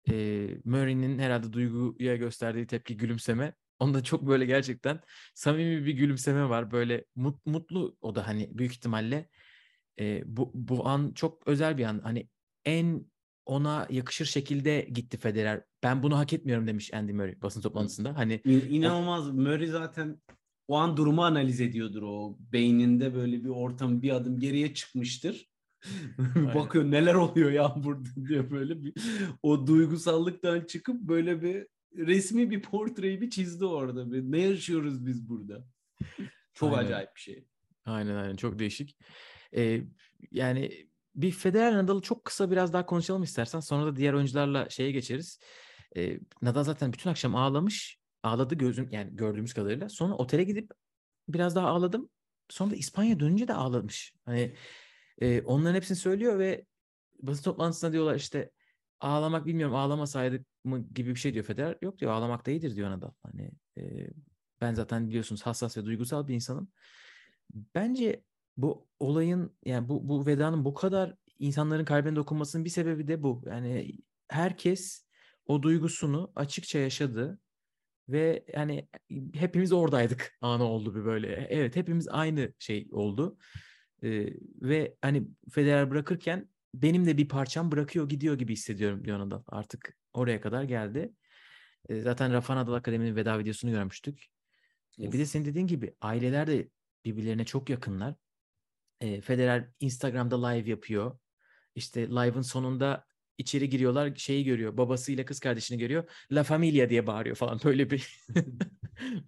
E, 0.09 0.47
Murray'nin 0.65 1.19
herhalde 1.19 1.53
duyguya 1.53 2.15
gösterdiği 2.15 2.67
tepki 2.67 2.97
gülümseme. 2.97 3.53
Onda 3.79 4.03
çok 4.03 4.27
böyle 4.27 4.45
gerçekten 4.45 4.99
samimi 5.33 5.85
bir 5.85 5.93
gülümseme 5.93 6.49
var. 6.49 6.71
Böyle 6.71 7.05
mut, 7.15 7.45
mutlu 7.45 7.97
o 8.01 8.15
da 8.15 8.27
hani 8.27 8.49
büyük 8.57 8.71
ihtimalle 8.71 9.29
e, 9.99 10.23
bu, 10.25 10.51
bu 10.53 10.87
an 10.87 11.11
çok 11.15 11.47
özel 11.47 11.77
bir 11.77 11.85
an. 11.85 11.99
Hani 12.03 12.29
en 12.65 13.05
ona 13.45 13.87
yakışır 13.89 14.25
şekilde 14.25 14.81
gitti 14.81 15.17
Federer. 15.17 15.63
Ben 15.83 16.03
bunu 16.03 16.17
hak 16.17 16.33
etmiyorum 16.33 16.67
demiş 16.67 16.93
Andy 16.93 17.11
Murray 17.11 17.41
basın 17.41 17.61
toplantısında. 17.61 18.17
Hani 18.17 18.41
inanılmaz. 18.45 19.29
O... 19.29 19.33
Murray 19.33 19.67
zaten 19.67 20.21
o 20.67 20.75
an 20.75 20.97
durumu 20.97 21.23
analiz 21.23 21.61
ediyordur 21.61 22.01
o. 22.01 22.37
Beyninde 22.39 23.15
böyle 23.15 23.43
bir 23.43 23.49
ortam 23.49 24.01
bir 24.01 24.09
adım 24.09 24.39
geriye 24.39 24.73
çıkmıştır. 24.73 25.49
Bakıyor 26.55 26.91
neler 26.91 27.13
oluyor 27.13 27.51
ya 27.51 27.75
burada 27.77 28.09
diye 28.27 28.51
böyle 28.51 28.81
bir 28.81 28.93
o 29.43 29.67
duygusallıktan 29.67 30.61
çıkıp 30.61 31.01
böyle 31.01 31.41
bir 31.41 31.67
resmi 31.97 32.49
bir 32.49 32.61
portreyi 32.61 33.21
bir 33.21 33.29
çizdi 33.29 33.65
orada. 33.65 34.11
Bir, 34.11 34.21
ne 34.21 34.41
yaşıyoruz 34.41 35.05
biz 35.05 35.29
burada? 35.29 35.65
Çok 36.53 36.73
aynen. 36.73 36.85
acayip 36.85 37.15
bir 37.15 37.21
şey. 37.21 37.45
Aynen 37.85 38.15
aynen 38.15 38.35
çok 38.35 38.59
değişik. 38.59 38.97
Ee, 39.55 39.81
yani 40.31 40.89
bir 41.15 41.31
Federer 41.31 41.73
Nadal'ı 41.73 42.01
çok 42.01 42.25
kısa 42.25 42.51
biraz 42.51 42.73
daha 42.73 42.85
konuşalım 42.85 43.23
istersen. 43.23 43.59
Sonra 43.59 43.85
da 43.85 43.95
diğer 43.95 44.13
oyuncularla 44.13 44.69
şeye 44.69 44.91
geçeriz. 44.91 45.39
Ee, 45.97 46.19
Nadal 46.41 46.63
zaten 46.63 46.93
bütün 46.93 47.09
akşam 47.09 47.35
ağlamış. 47.35 47.99
Ağladı 48.23 48.55
gözüm 48.55 48.89
yani 48.91 49.15
gördüğümüz 49.15 49.53
kadarıyla. 49.53 49.89
Sonra 49.89 50.15
otele 50.15 50.43
gidip 50.43 50.71
biraz 51.29 51.55
daha 51.55 51.67
ağladım. 51.67 52.09
Sonra 52.49 52.71
da 52.71 52.75
İspanya 52.75 53.19
dönünce 53.19 53.47
de 53.47 53.53
ağlamış. 53.53 54.13
Hani 54.25 54.55
e, 55.19 55.41
onların 55.41 55.75
hepsini 55.75 55.97
söylüyor 55.97 56.39
ve 56.39 56.65
basın 57.21 57.43
toplantısında 57.43 57.91
diyorlar 57.91 58.15
işte 58.15 58.51
ağlamak 58.99 59.45
bilmiyorum 59.45 59.75
ağlamasaydık 59.75 60.47
mı 60.63 60.87
gibi 60.93 61.09
bir 61.09 61.19
şey 61.19 61.33
diyor 61.33 61.45
Federer. 61.45 61.77
Yok 61.81 61.99
diyor 61.99 62.11
ağlamak 62.11 62.45
da 62.45 62.51
iyidir 62.51 62.75
diyor 62.75 62.91
Nadal. 62.91 63.11
Hani 63.23 63.51
e, 63.77 64.09
ben 64.61 64.73
zaten 64.73 65.07
biliyorsunuz 65.07 65.41
hassas 65.41 65.77
ve 65.77 65.85
duygusal 65.85 66.27
bir 66.27 66.35
insanım. 66.35 66.71
Bence 67.75 68.23
bu 68.57 68.87
olayın 68.99 69.57
yani 69.65 69.89
bu 69.89 70.09
bu 70.09 70.25
vedanın 70.25 70.65
bu 70.65 70.73
kadar 70.73 71.15
insanların 71.39 71.85
kalbine 71.85 72.15
dokunmasının 72.15 72.65
bir 72.65 72.69
sebebi 72.69 73.07
de 73.07 73.23
bu. 73.23 73.43
Yani 73.45 73.97
herkes 74.27 75.05
o 75.45 75.63
duygusunu 75.63 76.31
açıkça 76.35 76.79
yaşadı 76.79 77.39
ve 78.09 78.45
yani 78.53 78.89
hepimiz 79.33 79.71
oradaydık 79.71 80.37
anı 80.41 80.63
oldu 80.63 80.95
bir 80.95 81.05
böyle. 81.05 81.47
Evet 81.49 81.75
hepimiz 81.75 82.07
aynı 82.07 82.53
şey 82.59 82.87
oldu. 82.91 83.37
Ee, 84.03 84.33
ve 84.61 84.95
hani 85.01 85.27
Federer 85.51 85.91
bırakırken 85.91 86.49
benim 86.73 87.05
de 87.05 87.17
bir 87.17 87.27
parçam 87.27 87.71
bırakıyor 87.71 88.09
gidiyor 88.09 88.37
gibi 88.37 88.53
hissediyorum 88.53 89.05
diyor 89.05 89.19
Nadal. 89.19 89.43
Artık 89.47 89.97
oraya 90.13 90.41
kadar 90.41 90.63
geldi. 90.63 91.13
Ee, 91.89 92.01
zaten 92.01 92.33
Rafa 92.33 92.55
Nadal 92.55 92.73
Akademi'nin 92.73 93.15
veda 93.15 93.39
videosunu 93.39 93.71
görmüştük. 93.71 94.25
Ee, 94.99 95.11
bir 95.11 95.19
de 95.19 95.25
senin 95.25 95.45
dediğin 95.45 95.67
gibi 95.67 95.95
aileler 96.01 96.47
de 96.47 96.69
birbirlerine 97.05 97.45
çok 97.45 97.69
yakınlar. 97.69 98.15
Ee, 99.01 99.21
Federer 99.21 99.69
Instagram'da 99.79 100.47
live 100.47 100.69
yapıyor. 100.69 101.19
İşte 101.75 102.07
live'ın 102.07 102.41
sonunda 102.41 103.05
içeri 103.37 103.69
giriyorlar 103.69 104.15
şeyi 104.15 104.43
görüyor. 104.43 104.77
Babasıyla 104.77 105.25
kız 105.25 105.39
kardeşini 105.39 105.77
görüyor. 105.77 106.09
La 106.31 106.43
Familia 106.43 106.89
diye 106.89 107.07
bağırıyor 107.07 107.35
falan. 107.35 107.59
Böyle 107.63 107.89
bir 107.89 108.19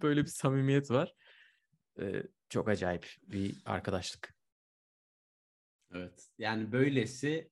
böyle 0.02 0.22
bir 0.22 0.30
samimiyet 0.30 0.90
var. 0.90 1.14
Ee, 2.00 2.22
çok 2.48 2.68
acayip 2.68 3.16
bir 3.22 3.62
arkadaşlık. 3.64 4.34
Evet. 5.92 6.30
Yani 6.38 6.72
böylesi 6.72 7.50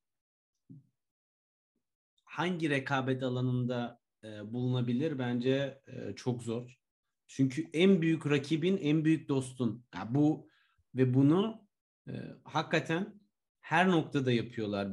hangi 2.24 2.70
rekabet 2.70 3.22
alanında 3.22 4.00
e, 4.24 4.52
bulunabilir 4.52 5.18
bence 5.18 5.82
e, 5.86 6.14
çok 6.16 6.42
zor. 6.42 6.78
Çünkü 7.26 7.66
en 7.72 8.02
büyük 8.02 8.26
rakibin 8.26 8.76
en 8.76 9.04
büyük 9.04 9.28
dostun. 9.28 9.84
Yani 9.94 10.14
bu 10.14 10.48
ve 10.94 11.14
bunu 11.14 11.68
e, 12.08 12.12
hakikaten 12.44 13.20
her 13.60 13.90
noktada 13.90 14.32
yapıyorlar. 14.32 14.88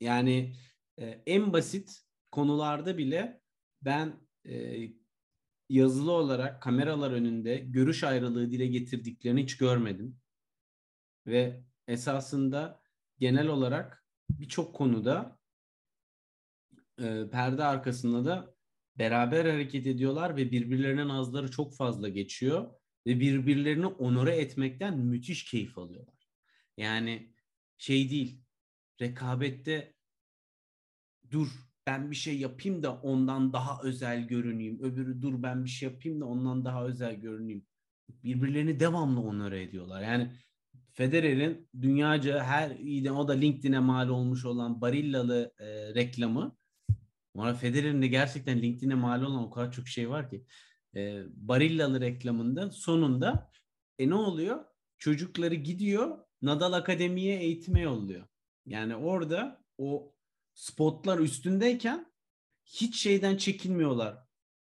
Yani 0.00 0.56
e, 0.98 1.04
en 1.26 1.52
basit 1.52 2.00
konularda 2.30 2.98
bile 2.98 3.40
ben 3.82 4.20
e, 4.46 4.76
yazılı 5.68 6.12
olarak 6.12 6.62
kameralar 6.62 7.10
önünde 7.10 7.56
görüş 7.56 8.04
ayrılığı 8.04 8.50
dile 8.50 8.66
getirdiklerini 8.66 9.42
hiç 9.42 9.56
görmedim. 9.56 10.20
Ve 11.26 11.64
esasında 11.88 12.80
genel 13.18 13.46
olarak 13.46 14.04
birçok 14.30 14.74
konuda 14.74 15.38
e, 16.98 17.28
perde 17.32 17.64
arkasında 17.64 18.24
da 18.24 18.54
beraber 18.98 19.44
hareket 19.44 19.86
ediyorlar 19.86 20.36
ve 20.36 20.50
birbirlerinin 20.50 21.08
ağızları 21.08 21.50
çok 21.50 21.76
fazla 21.76 22.08
geçiyor 22.08 22.74
ve 23.06 23.20
birbirlerini 23.20 23.86
onore 23.86 24.36
etmekten 24.36 24.98
müthiş 24.98 25.44
keyif 25.44 25.78
alıyorlar. 25.78 26.28
Yani 26.76 27.34
şey 27.78 28.10
değil, 28.10 28.40
rekabette 29.00 29.94
dur 31.30 31.48
ben 31.86 32.10
bir 32.10 32.16
şey 32.16 32.38
yapayım 32.38 32.82
da 32.82 33.00
ondan 33.00 33.52
daha 33.52 33.80
özel 33.82 34.28
görüneyim. 34.28 34.78
Öbürü 34.82 35.22
dur 35.22 35.42
ben 35.42 35.64
bir 35.64 35.70
şey 35.70 35.88
yapayım 35.88 36.20
da 36.20 36.24
ondan 36.26 36.64
daha 36.64 36.84
özel 36.86 37.14
görüneyim. 37.14 37.66
Birbirlerini 38.08 38.80
devamlı 38.80 39.20
onore 39.20 39.62
ediyorlar. 39.62 40.02
Yani 40.02 40.32
Federer'in 40.94 41.68
dünyaca 41.80 42.44
her 42.44 42.70
o 43.10 43.28
da 43.28 43.32
LinkedIn'e 43.32 43.78
mal 43.78 44.08
olmuş 44.08 44.44
olan 44.44 44.80
Barilla'lı 44.80 45.54
e, 45.58 45.94
reklamı 45.94 46.56
ama 47.34 47.54
Federer'in 47.54 48.02
de 48.02 48.06
gerçekten 48.06 48.62
LinkedIn'e 48.62 48.94
mal 48.94 49.22
olan 49.22 49.42
o 49.42 49.50
kadar 49.50 49.72
çok 49.72 49.88
şey 49.88 50.10
var 50.10 50.30
ki. 50.30 50.44
E, 50.96 51.22
Barilla'lı 51.28 52.00
reklamında 52.00 52.70
sonunda 52.70 53.50
e 53.98 54.08
ne 54.08 54.14
oluyor? 54.14 54.64
Çocukları 54.98 55.54
gidiyor 55.54 56.18
Nadal 56.42 56.72
Akademi'ye 56.72 57.40
eğitime 57.40 57.80
yolluyor. 57.80 58.26
Yani 58.66 58.96
orada 58.96 59.64
o 59.78 60.14
spotlar 60.54 61.18
üstündeyken 61.18 62.12
hiç 62.64 63.02
şeyden 63.02 63.36
çekinmiyorlar. 63.36 64.18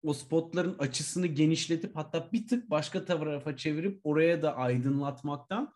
O 0.04 0.14
spotların 0.14 0.76
açısını 0.80 1.28
genişletip 1.28 1.96
hatta 1.96 2.32
bir 2.32 2.48
tık 2.48 2.70
başka 2.70 3.06
tarafa 3.06 3.58
çevirip 3.58 4.02
oraya 4.04 4.42
da 4.42 4.56
aydınlatmaktan 4.56 5.74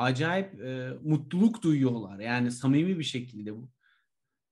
acayip 0.00 0.60
e, 0.60 0.98
mutluluk 1.02 1.62
duyuyorlar. 1.62 2.18
Yani 2.18 2.50
samimi 2.50 2.98
bir 2.98 3.04
şekilde 3.04 3.56
bu. 3.56 3.70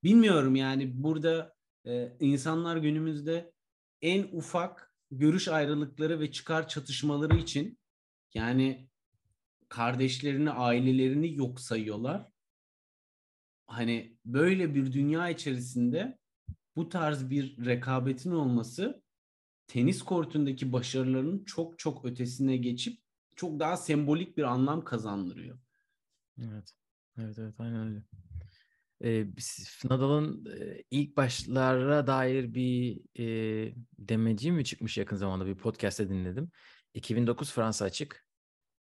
Bilmiyorum 0.03 0.57
yani 0.57 1.03
burada 1.03 1.55
e, 1.87 2.17
insanlar 2.21 2.77
günümüzde 2.77 3.53
en 4.03 4.23
ufak 4.33 4.95
görüş 5.11 5.49
ayrılıkları 5.49 6.21
ve 6.21 6.33
çıkar 6.33 6.69
çatışmaları 6.69 7.37
için 7.37 7.79
yani 8.35 8.89
kardeşlerini, 9.69 10.51
ailelerini 10.51 11.37
yok 11.37 11.61
sayıyorlar. 11.61 12.29
Hani 13.67 14.17
böyle 14.25 14.75
bir 14.75 14.93
dünya 14.93 15.29
içerisinde 15.29 16.19
bu 16.77 16.89
tarz 16.89 17.31
bir 17.31 17.67
rekabetin 17.67 18.31
olması 18.31 19.03
tenis 19.67 20.03
kortundaki 20.03 20.73
başarılarının 20.73 21.45
çok 21.45 21.79
çok 21.79 22.05
ötesine 22.05 22.57
geçip 22.57 23.08
çok 23.39 23.61
daha 23.61 23.77
sembolik 23.77 24.37
bir 24.37 24.43
anlam 24.43 24.85
kazandırıyor. 24.85 25.59
Evet. 26.39 26.73
Evet 27.19 27.39
evet 27.39 27.55
aynen 27.59 27.89
öyle. 27.89 28.03
Ee, 29.05 29.27
Nadal'ın 29.85 30.47
e, 30.61 30.83
ilk 30.91 31.17
başlara 31.17 32.07
dair 32.07 32.55
bir 32.55 33.01
e, 33.19 33.75
demeci 33.99 34.53
mi 34.53 34.65
çıkmış 34.65 34.99
yakın 34.99 35.17
zamanda 35.17 35.47
bir 35.47 35.55
podcast'te 35.55 36.11
dinledim. 36.11 36.51
2009 36.95 37.53
Fransa 37.53 37.85
açık. 37.85 38.27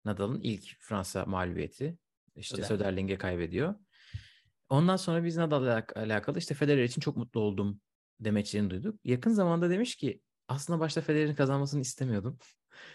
Nadal'ın 0.05 0.41
ilk 0.41 0.77
Fransa 0.81 1.25
mağlubiyeti. 1.25 1.99
İşte 2.37 2.57
Öder. 2.57 2.65
Söderling'e 2.67 3.19
kaybediyor. 3.19 3.75
Ondan 4.69 4.97
sonra 4.97 5.25
biz 5.25 5.37
Nadal'la 5.37 5.87
alakalı 5.97 6.39
işte 6.39 6.55
Federer 6.55 6.85
için 6.85 7.01
çok 7.01 7.17
mutlu 7.17 7.41
oldum 7.41 7.81
demeçlerini 8.21 8.71
duyduk. 8.71 9.01
Yakın 9.05 9.31
zamanda 9.31 9.71
demiş 9.71 9.97
ki 9.97 10.21
aslında 10.49 10.81
başta 10.81 11.01
Federer'in 11.01 11.35
kazanmasını 11.35 11.81
istemiyordum. 11.81 12.39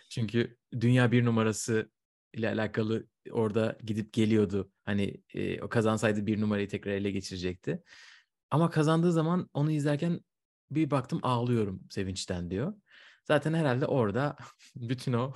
Çünkü 0.10 0.58
dünya 0.80 1.12
bir 1.12 1.26
numarası 1.26 1.92
ile 2.34 2.50
alakalı 2.50 3.08
orada 3.32 3.78
gidip 3.84 4.14
geliyordu. 4.14 4.72
Hani 4.84 5.24
e, 5.34 5.62
o 5.62 5.70
kazansaydı 5.70 6.26
bir 6.26 6.42
numarayı 6.42 6.68
tekrar 6.68 6.92
ele 6.92 7.12
geçirecekti. 7.12 7.84
Ama 8.52 8.70
kazandığı 8.70 9.12
zaman 9.12 9.50
onu 9.54 9.72
izlerken 9.72 10.20
bir 10.72 10.92
baktım 10.92 11.20
ağlıyorum 11.24 11.84
sevinçten 11.90 12.52
diyor. 12.52 12.74
Zaten 13.24 13.54
herhalde 13.54 13.86
orada 13.86 14.36
bütün 14.76 15.14
o 15.14 15.34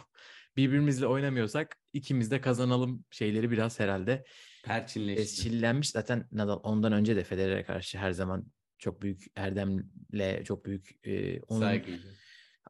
birbirimizle 0.57 1.07
oynamıyorsak 1.07 1.77
ikimiz 1.93 2.31
de 2.31 2.41
kazanalım 2.41 3.05
şeyleri 3.11 3.51
biraz 3.51 3.79
herhalde 3.79 4.25
perçinleşti. 4.63 5.35
Çillenmiş 5.35 5.89
zaten 5.89 6.27
Nadal 6.31 6.59
ondan 6.63 6.93
önce 6.93 7.15
de 7.15 7.23
Federer'e 7.23 7.63
karşı 7.63 7.97
her 7.97 8.11
zaman 8.11 8.45
çok 8.77 9.01
büyük 9.01 9.25
erdemle 9.35 10.43
çok 10.43 10.65
büyük 10.65 11.07
e, 11.07 11.41
onun 11.41 11.59
saygıyla. 11.59 12.11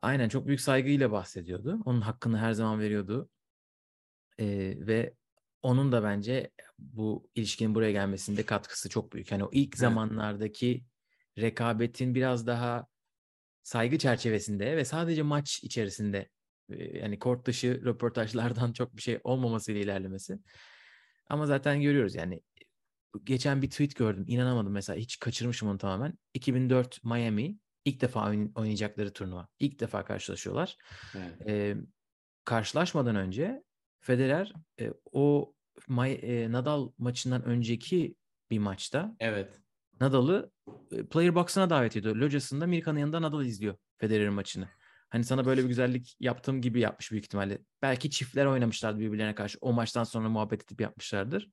Aynen 0.06 0.30
çok 0.30 0.48
büyük 0.48 0.62
saygıyla 0.62 1.12
bahsediyordu. 1.12 1.80
Onun 1.86 2.02
hakkını 2.02 2.38
her 2.38 2.54
zaman 2.54 2.80
veriyordu. 2.80 3.30
E, 4.40 4.46
ve 4.88 5.14
onun 5.62 5.92
da 5.92 6.04
bence 6.04 6.52
bu 6.80 7.30
ilişkinin 7.36 7.76
buraya 7.76 7.92
gelmesinde 7.92 8.46
katkısı 8.46 8.90
çok 8.90 9.14
büyük. 9.14 9.32
Hani 9.32 9.44
o 9.44 9.50
ilk 9.52 9.68
evet. 9.68 9.78
zamanlardaki 9.78 10.86
rekabetin 11.38 12.16
biraz 12.16 12.48
daha 12.48 12.88
saygı 13.64 13.98
çerçevesinde 13.98 14.78
ve 14.78 14.86
sadece 14.86 15.22
maç 15.22 15.64
içerisinde 15.64 16.30
yani 16.70 17.20
kort 17.20 17.48
dışı 17.48 17.82
röportajlardan 17.86 18.74
çok 18.74 18.96
bir 18.96 19.02
şey 19.02 19.20
olmamasıyla 19.24 19.82
ilerlemesi. 19.82 20.40
Ama 21.30 21.46
zaten 21.46 21.82
görüyoruz 21.82 22.16
yani 22.16 22.42
geçen 23.24 23.62
bir 23.62 23.70
tweet 23.70 23.96
gördüm. 23.96 24.26
inanamadım 24.28 24.74
mesela 24.74 25.00
hiç 25.00 25.20
kaçırmışım 25.20 25.70
onu 25.70 25.78
tamamen. 25.78 26.14
2004 26.34 27.04
Miami 27.04 27.58
ilk 27.86 28.02
defa 28.02 28.30
oynayacakları 28.56 29.14
turnuva. 29.14 29.48
İlk 29.60 29.80
defa 29.80 30.06
karşılaşıyorlar. 30.06 30.78
Evet. 31.16 31.48
Ee, 31.48 31.76
karşılaşmadan 32.46 33.16
önce 33.16 33.64
Federer 34.00 34.54
e, 34.80 34.92
o 35.12 35.54
e, 36.00 36.52
Nadal 36.52 36.92
maçından 36.98 37.44
önceki 37.44 38.16
bir 38.50 38.60
maçta 38.60 39.16
evet. 39.20 39.62
Nadal'ı 40.02 40.52
e, 40.92 41.06
player 41.06 41.36
box'ına 41.36 41.70
davet 41.70 41.98
ediyor. 41.98 42.16
Locasında 42.16 42.68
Mirkan'ın 42.68 43.00
yanında 43.00 43.22
Nadal 43.22 43.46
izliyor 43.46 43.76
Federer'in 43.98 44.34
maçını. 44.34 44.70
Hani 45.10 45.24
sana 45.24 45.46
böyle 45.46 45.64
bir 45.64 45.68
güzellik 45.68 46.18
yaptığım 46.20 46.62
gibi 46.62 46.80
yapmış 46.80 47.12
büyük 47.12 47.26
ihtimalle. 47.26 47.60
Belki 47.82 48.10
çiftler 48.10 48.46
oynamışlardı 48.46 49.00
birbirlerine 49.00 49.36
karşı. 49.36 49.58
O 49.62 49.74
maçtan 49.74 50.04
sonra 50.04 50.30
muhabbet 50.30 50.64
edip 50.64 50.82
yapmışlardır. 50.82 51.50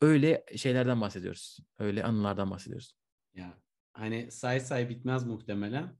Öyle 0.00 0.44
şeylerden 0.56 1.00
bahsediyoruz. 1.00 1.58
Öyle 1.78 2.04
anılardan 2.04 2.50
bahsediyoruz. 2.50 2.94
Ya 3.34 3.63
hani 3.94 4.30
say 4.30 4.60
say 4.60 4.88
bitmez 4.88 5.26
muhtemelen. 5.26 5.96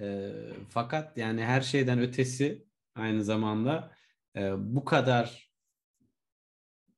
E, 0.00 0.32
fakat 0.68 1.18
yani 1.18 1.44
her 1.44 1.60
şeyden 1.60 1.98
ötesi 1.98 2.66
aynı 2.94 3.24
zamanda 3.24 3.92
e, 4.36 4.52
bu 4.74 4.84
kadar 4.84 5.52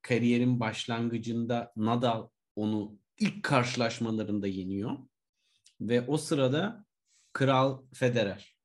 kariyerin 0.01 0.59
başlangıcında 0.59 1.73
Nadal 1.75 2.29
onu 2.55 2.99
ilk 3.19 3.43
karşılaşmalarında 3.43 4.47
yeniyor. 4.47 4.97
Ve 5.81 6.01
o 6.01 6.17
sırada 6.17 6.85
Kral 7.33 7.81
Federer 7.93 8.57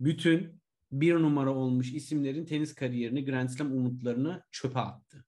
bütün 0.00 0.60
bir 0.92 1.14
numara 1.14 1.54
olmuş 1.54 1.92
isimlerin 1.92 2.44
tenis 2.44 2.74
kariyerini, 2.74 3.24
Grand 3.24 3.48
Slam 3.48 3.72
umutlarını 3.72 4.42
çöpe 4.50 4.80
attı. 4.80 5.24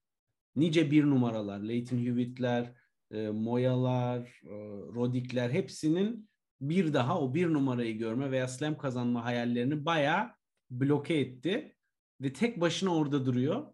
Nice 0.55 0.91
bir 0.91 1.03
numaralar, 1.03 1.59
Leighton 1.59 1.97
Hewitt'ler, 1.97 2.73
e, 3.13 3.29
Moya'lar, 3.29 4.19
e, 4.43 4.55
Rodik'ler 4.95 5.49
hepsinin 5.49 6.29
bir 6.61 6.93
daha 6.93 7.21
o 7.21 7.33
bir 7.33 7.53
numarayı 7.53 7.97
görme 7.97 8.31
veya 8.31 8.47
slam 8.47 8.77
kazanma 8.77 9.25
hayallerini 9.25 9.85
bayağı 9.85 10.31
bloke 10.71 11.13
etti. 11.13 11.75
Ve 12.21 12.33
tek 12.33 12.61
başına 12.61 12.95
orada 12.95 13.25
duruyor. 13.25 13.65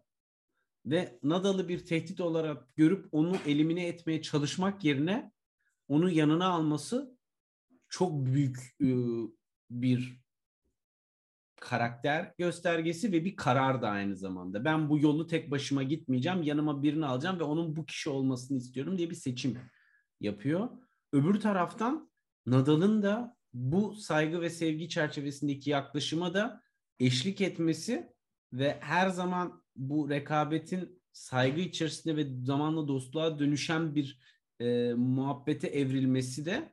Ve 0.86 1.18
Nadal'ı 1.22 1.68
bir 1.68 1.84
tehdit 1.84 2.20
olarak 2.20 2.76
görüp 2.76 3.08
onu 3.12 3.36
elimine 3.46 3.86
etmeye 3.86 4.22
çalışmak 4.22 4.84
yerine 4.84 5.32
onu 5.88 6.10
yanına 6.10 6.48
alması 6.48 7.18
çok 7.88 8.26
büyük 8.26 8.56
e, 8.80 8.88
bir 9.70 10.20
karakter 11.60 12.34
göstergesi 12.38 13.12
ve 13.12 13.24
bir 13.24 13.36
karar 13.36 13.82
da 13.82 13.88
aynı 13.88 14.16
zamanda. 14.16 14.64
Ben 14.64 14.88
bu 14.88 14.98
yolu 14.98 15.26
tek 15.26 15.50
başıma 15.50 15.82
gitmeyeceğim. 15.82 16.42
Yanıma 16.42 16.82
birini 16.82 17.06
alacağım 17.06 17.38
ve 17.38 17.44
onun 17.44 17.76
bu 17.76 17.86
kişi 17.86 18.10
olmasını 18.10 18.58
istiyorum 18.58 18.98
diye 18.98 19.10
bir 19.10 19.14
seçim 19.14 19.58
yapıyor. 20.20 20.68
Öbür 21.12 21.40
taraftan 21.40 22.10
Nadal'ın 22.46 23.02
da 23.02 23.36
bu 23.54 23.94
saygı 23.94 24.40
ve 24.40 24.50
sevgi 24.50 24.88
çerçevesindeki 24.88 25.70
yaklaşıma 25.70 26.34
da 26.34 26.62
eşlik 27.00 27.40
etmesi 27.40 28.12
ve 28.52 28.78
her 28.80 29.08
zaman 29.08 29.62
bu 29.76 30.10
rekabetin 30.10 31.02
saygı 31.12 31.60
içerisinde 31.60 32.16
ve 32.16 32.44
zamanla 32.44 32.88
dostluğa 32.88 33.38
dönüşen 33.38 33.94
bir 33.94 34.20
e, 34.60 34.92
muhabbete 34.94 35.68
evrilmesi 35.68 36.44
de 36.44 36.72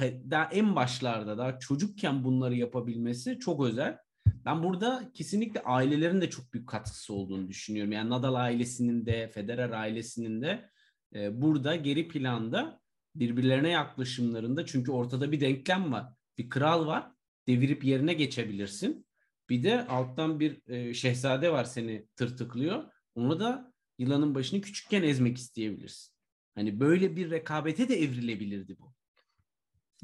daha 0.00 0.44
en 0.44 0.76
başlarda 0.76 1.38
daha 1.38 1.58
çocukken 1.58 2.24
bunları 2.24 2.54
yapabilmesi 2.54 3.38
çok 3.38 3.64
özel. 3.64 3.98
Ben 4.44 4.62
burada 4.62 5.10
kesinlikle 5.14 5.62
ailelerin 5.62 6.20
de 6.20 6.30
çok 6.30 6.52
büyük 6.52 6.68
katkısı 6.68 7.14
olduğunu 7.14 7.48
düşünüyorum. 7.48 7.92
Yani 7.92 8.10
Nadal 8.10 8.34
ailesinin 8.34 9.06
de 9.06 9.28
Federer 9.28 9.70
ailesinin 9.70 10.42
de 10.42 10.70
e, 11.14 11.42
burada 11.42 11.76
geri 11.76 12.08
planda 12.08 12.80
birbirlerine 13.14 13.70
yaklaşımlarında 13.70 14.66
çünkü 14.66 14.92
ortada 14.92 15.32
bir 15.32 15.40
denklem 15.40 15.92
var. 15.92 16.06
Bir 16.38 16.50
kral 16.50 16.86
var. 16.86 17.12
Devirip 17.48 17.84
yerine 17.84 18.14
geçebilirsin. 18.14 19.06
Bir 19.50 19.62
de 19.62 19.86
alttan 19.86 20.40
bir 20.40 20.68
e, 20.68 20.94
şehzade 20.94 21.52
var 21.52 21.64
seni 21.64 22.06
tırtıklıyor. 22.16 22.84
Onu 23.14 23.40
da 23.40 23.72
yılanın 23.98 24.34
başını 24.34 24.60
küçükken 24.60 25.02
ezmek 25.02 25.36
isteyebilirsin. 25.36 26.14
Hani 26.54 26.80
böyle 26.80 27.16
bir 27.16 27.30
rekabete 27.30 27.88
de 27.88 28.02
evrilebilirdi 28.02 28.76
bu. 28.78 28.94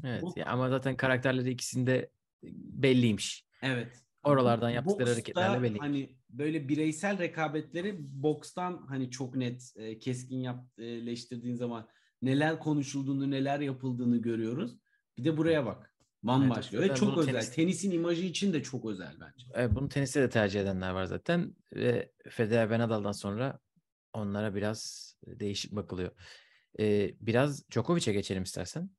Evet 0.03 0.21
bu, 0.21 0.33
ya 0.35 0.45
ama 0.45 0.69
zaten 0.69 0.97
karakterleri 0.97 1.49
ikisinde 1.49 2.11
belliymiş. 2.43 3.45
Evet. 3.61 4.03
Oralardan 4.23 4.69
yaptıkları 4.69 4.99
Box'ta 4.99 5.13
hareketlerle 5.13 5.63
belli. 5.63 5.77
Hani 5.77 6.17
böyle 6.29 6.69
bireysel 6.69 7.19
rekabetleri 7.19 7.95
bokstan 7.99 8.85
hani 8.87 9.11
çok 9.11 9.35
net 9.35 9.73
e, 9.75 9.99
keskin 9.99 10.37
yapleştirdiğin 10.37 11.55
zaman 11.55 11.87
neler 12.21 12.59
konuşulduğunu, 12.59 13.31
neler 13.31 13.59
yapıldığını 13.59 14.17
görüyoruz. 14.17 14.77
Bir 15.17 15.23
de 15.23 15.37
buraya 15.37 15.65
bak. 15.65 15.95
Bambaşka 16.23 16.77
evet, 16.77 16.89
ve 16.89 16.95
çok 16.95 17.17
özel. 17.17 17.31
Tenis... 17.31 17.51
Tenisin 17.51 17.91
imajı 17.91 18.25
için 18.25 18.53
de 18.53 18.63
çok 18.63 18.85
özel 18.85 19.13
bence. 19.19 19.45
Evet, 19.53 19.71
bunu 19.75 19.89
teniste 19.89 20.21
de 20.21 20.29
tercih 20.29 20.61
edenler 20.61 20.91
var 20.91 21.05
zaten. 21.05 21.55
Ve 21.73 22.11
Federer 22.29 22.69
ve 22.69 22.79
Nadal'dan 22.79 23.11
sonra 23.11 23.59
onlara 24.13 24.55
biraz 24.55 25.13
değişik 25.27 25.71
bakılıyor. 25.71 26.11
Ee, 26.79 27.15
biraz 27.21 27.69
Djokovic'e 27.71 28.13
geçelim 28.13 28.43
istersen. 28.43 28.89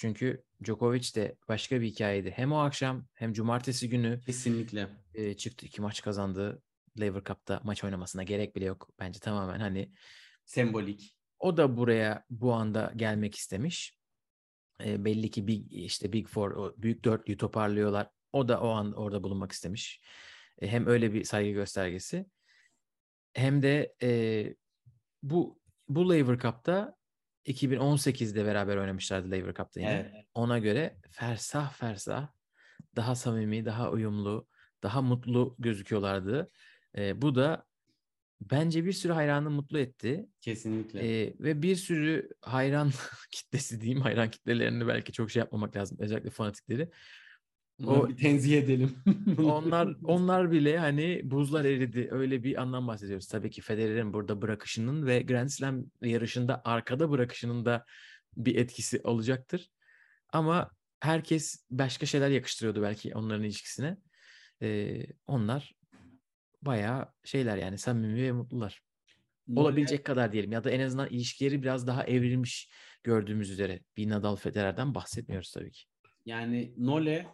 Çünkü 0.00 0.44
Djokovic 0.64 1.14
de 1.14 1.36
başka 1.48 1.80
bir 1.80 1.86
hikayeydi. 1.86 2.30
Hem 2.30 2.52
o 2.52 2.58
akşam 2.58 3.06
hem 3.14 3.32
cumartesi 3.32 3.88
günü 3.88 4.20
kesinlikle 4.26 4.88
e, 5.14 5.36
çıktı 5.36 5.66
iki 5.66 5.82
maç 5.82 6.02
kazandı. 6.02 6.62
Lever 7.00 7.24
Cup'ta 7.24 7.60
maç 7.64 7.84
oynamasına 7.84 8.22
gerek 8.22 8.56
bile 8.56 8.64
yok. 8.64 8.90
Bence 8.98 9.20
tamamen 9.20 9.60
hani 9.60 9.92
sembolik. 10.44 11.16
O 11.38 11.56
da 11.56 11.76
buraya 11.76 12.24
bu 12.30 12.52
anda 12.52 12.92
gelmek 12.96 13.34
istemiş. 13.34 13.98
E, 14.84 15.04
belli 15.04 15.30
ki 15.30 15.46
Big 15.46 15.72
işte 15.72 16.12
Big 16.12 16.28
Four 16.28 16.50
o 16.50 16.74
büyük 16.76 17.04
dörtlüyü 17.04 17.38
toparlıyorlar. 17.38 18.10
O 18.32 18.48
da 18.48 18.60
o 18.60 18.68
an 18.68 18.92
orada 18.92 19.22
bulunmak 19.22 19.52
istemiş. 19.52 20.00
E, 20.58 20.68
hem 20.68 20.86
öyle 20.86 21.12
bir 21.14 21.24
saygı 21.24 21.50
göstergesi 21.50 22.26
hem 23.34 23.62
de 23.62 23.94
e, 24.02 24.10
bu 25.22 25.60
bu 25.88 26.10
Lever 26.10 26.38
Cup'ta 26.38 26.99
2018'de 27.46 28.44
beraber 28.44 28.76
oynamışlardı 28.76 29.30
Lever 29.30 29.54
Cup'ta 29.54 29.80
yine. 29.80 30.10
Evet. 30.12 30.26
Ona 30.34 30.58
göre 30.58 30.96
fersah 31.10 31.72
fersah 31.72 32.28
daha 32.96 33.14
samimi, 33.14 33.64
daha 33.64 33.90
uyumlu, 33.90 34.46
daha 34.82 35.02
mutlu 35.02 35.56
gözüküyorlardı. 35.58 36.50
E, 36.96 37.22
bu 37.22 37.34
da 37.34 37.64
bence 38.40 38.84
bir 38.84 38.92
sürü 38.92 39.12
hayranı 39.12 39.50
mutlu 39.50 39.78
etti. 39.78 40.26
Kesinlikle. 40.40 41.22
E, 41.22 41.34
ve 41.40 41.62
bir 41.62 41.76
sürü 41.76 42.28
hayran 42.40 42.90
kitlesi 43.30 43.80
diyeyim, 43.80 44.00
hayran 44.00 44.30
kitlelerini 44.30 44.88
belki 44.88 45.12
çok 45.12 45.30
şey 45.30 45.40
yapmamak 45.40 45.76
lazım. 45.76 45.98
Özellikle 46.00 46.30
fanatikleri. 46.30 46.90
O 47.86 48.08
bir 48.08 48.16
tenzih 48.16 48.58
edelim. 48.58 48.96
onlar 49.38 49.96
onlar 50.04 50.50
bile 50.52 50.78
hani 50.78 51.20
buzlar 51.24 51.64
eridi. 51.64 52.08
Öyle 52.10 52.42
bir 52.42 52.62
anlam 52.62 52.88
bahsediyoruz. 52.88 53.28
Tabii 53.28 53.50
ki 53.50 53.62
Federer'in 53.62 54.12
burada 54.12 54.42
bırakışının 54.42 55.06
ve 55.06 55.22
Grand 55.22 55.48
Slam 55.48 55.84
yarışında 56.02 56.62
arkada 56.64 57.10
bırakışının 57.10 57.64
da 57.64 57.84
bir 58.36 58.56
etkisi 58.56 59.00
olacaktır. 59.04 59.70
Ama 60.32 60.70
herkes 61.00 61.66
başka 61.70 62.06
şeyler 62.06 62.30
yakıştırıyordu 62.30 62.82
belki 62.82 63.14
onların 63.14 63.44
ilişkisine. 63.44 63.96
Ee, 64.62 65.06
onlar 65.26 65.74
bayağı 66.62 67.08
şeyler 67.24 67.56
yani 67.56 67.78
samimi 67.78 68.22
ve 68.22 68.32
mutlular. 68.32 68.82
Olabilecek 69.56 70.04
kadar 70.04 70.32
diyelim 70.32 70.52
ya 70.52 70.64
da 70.64 70.70
en 70.70 70.80
azından 70.80 71.08
ilişkileri 71.08 71.62
biraz 71.62 71.86
daha 71.86 72.04
evrilmiş 72.04 72.70
gördüğümüz 73.02 73.50
üzere. 73.50 73.80
Bir 73.96 74.08
Nadal 74.08 74.36
Federer'den 74.36 74.94
bahsetmiyoruz 74.94 75.52
tabii 75.52 75.70
ki. 75.70 75.84
Yani 76.26 76.74
Nole 76.76 77.26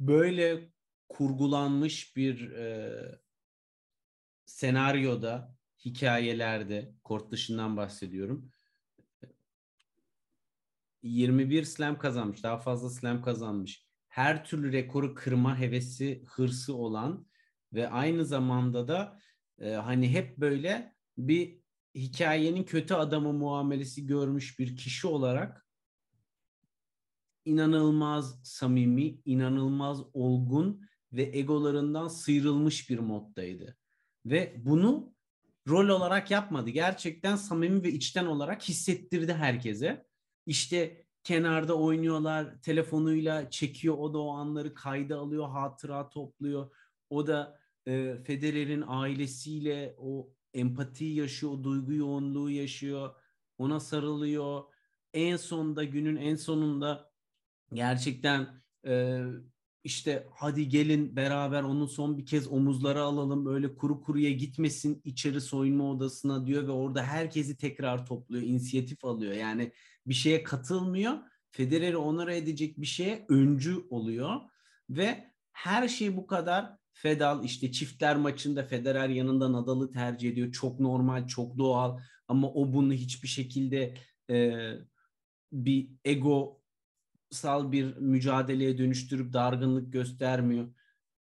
böyle 0.00 0.72
kurgulanmış 1.08 2.16
bir 2.16 2.50
e, 2.50 2.92
senaryoda, 4.44 5.56
hikayelerde, 5.84 6.94
kort 7.04 7.30
dışından 7.30 7.76
bahsediyorum. 7.76 8.52
21 11.02 11.64
slam 11.64 11.98
kazanmış, 11.98 12.42
daha 12.42 12.58
fazla 12.58 12.90
slam 12.90 13.22
kazanmış. 13.22 13.86
Her 14.08 14.44
türlü 14.44 14.72
rekoru 14.72 15.14
kırma 15.14 15.58
hevesi, 15.58 16.24
hırsı 16.26 16.76
olan 16.76 17.26
ve 17.72 17.88
aynı 17.88 18.24
zamanda 18.24 18.88
da 18.88 19.18
e, 19.58 19.70
hani 19.70 20.10
hep 20.10 20.36
böyle 20.38 20.96
bir 21.18 21.58
hikayenin 21.94 22.64
kötü 22.64 22.94
adamı 22.94 23.32
muamelesi 23.32 24.06
görmüş 24.06 24.58
bir 24.58 24.76
kişi 24.76 25.06
olarak 25.06 25.61
inanılmaz 27.44 28.40
samimi, 28.42 29.20
inanılmaz 29.24 30.02
olgun 30.12 30.82
ve 31.12 31.38
egolarından 31.38 32.08
sıyrılmış 32.08 32.90
bir 32.90 32.98
moddaydı. 32.98 33.76
Ve 34.26 34.54
bunu 34.64 35.14
rol 35.68 35.88
olarak 35.88 36.30
yapmadı. 36.30 36.70
Gerçekten 36.70 37.36
samimi 37.36 37.82
ve 37.82 37.92
içten 37.92 38.26
olarak 38.26 38.62
hissettirdi 38.62 39.32
herkese. 39.32 40.06
İşte 40.46 41.06
kenarda 41.24 41.78
oynuyorlar, 41.78 42.62
telefonuyla 42.62 43.50
çekiyor, 43.50 43.98
o 43.98 44.14
da 44.14 44.18
o 44.18 44.30
anları 44.30 44.74
kayda 44.74 45.18
alıyor, 45.18 45.48
hatıra 45.48 46.08
topluyor. 46.08 46.70
O 47.10 47.26
da 47.26 47.58
e, 47.86 48.16
Federer'in 48.24 48.84
ailesiyle 48.86 49.94
o 49.98 50.32
empati 50.54 51.04
yaşıyor, 51.04 51.52
o 51.52 51.64
duygu 51.64 51.92
yoğunluğu 51.92 52.50
yaşıyor. 52.50 53.14
Ona 53.58 53.80
sarılıyor. 53.80 54.62
En 55.14 55.36
sonunda 55.36 55.84
günün 55.84 56.16
en 56.16 56.36
sonunda 56.36 57.11
gerçekten 57.74 58.62
e, 58.86 59.22
işte 59.84 60.26
hadi 60.34 60.68
gelin 60.68 61.16
beraber 61.16 61.62
onu 61.62 61.88
son 61.88 62.18
bir 62.18 62.26
kez 62.26 62.48
omuzlara 62.52 63.02
alalım 63.02 63.46
öyle 63.46 63.74
kuru 63.74 64.00
kuruya 64.00 64.30
gitmesin 64.30 65.00
içeri 65.04 65.40
soyunma 65.40 65.90
odasına 65.90 66.46
diyor 66.46 66.66
ve 66.66 66.70
orada 66.70 67.02
herkesi 67.02 67.56
tekrar 67.56 68.06
topluyor 68.06 68.42
inisiyatif 68.42 69.04
alıyor. 69.04 69.32
Yani 69.32 69.72
bir 70.06 70.14
şeye 70.14 70.42
katılmıyor 70.42 71.18
Federer'i 71.50 71.96
onara 71.96 72.34
edecek 72.34 72.80
bir 72.80 72.86
şeye 72.86 73.26
öncü 73.28 73.86
oluyor 73.90 74.40
ve 74.90 75.32
her 75.52 75.88
şey 75.88 76.16
bu 76.16 76.26
kadar 76.26 76.76
Fedal. 76.92 77.44
İşte 77.44 77.72
çiftler 77.72 78.16
maçında 78.16 78.64
Federer 78.64 79.08
yanında 79.08 79.52
Nadal'ı 79.52 79.92
tercih 79.92 80.30
ediyor. 80.30 80.52
Çok 80.52 80.80
normal 80.80 81.26
çok 81.26 81.58
doğal 81.58 81.98
ama 82.28 82.52
o 82.52 82.72
bunu 82.72 82.92
hiçbir 82.92 83.28
şekilde 83.28 83.94
e, 84.30 84.56
bir 85.52 85.88
ego 86.04 86.61
sal 87.32 87.72
bir 87.72 87.96
mücadeleye 87.96 88.78
dönüştürüp 88.78 89.32
dargınlık 89.32 89.92
göstermiyor. 89.92 90.74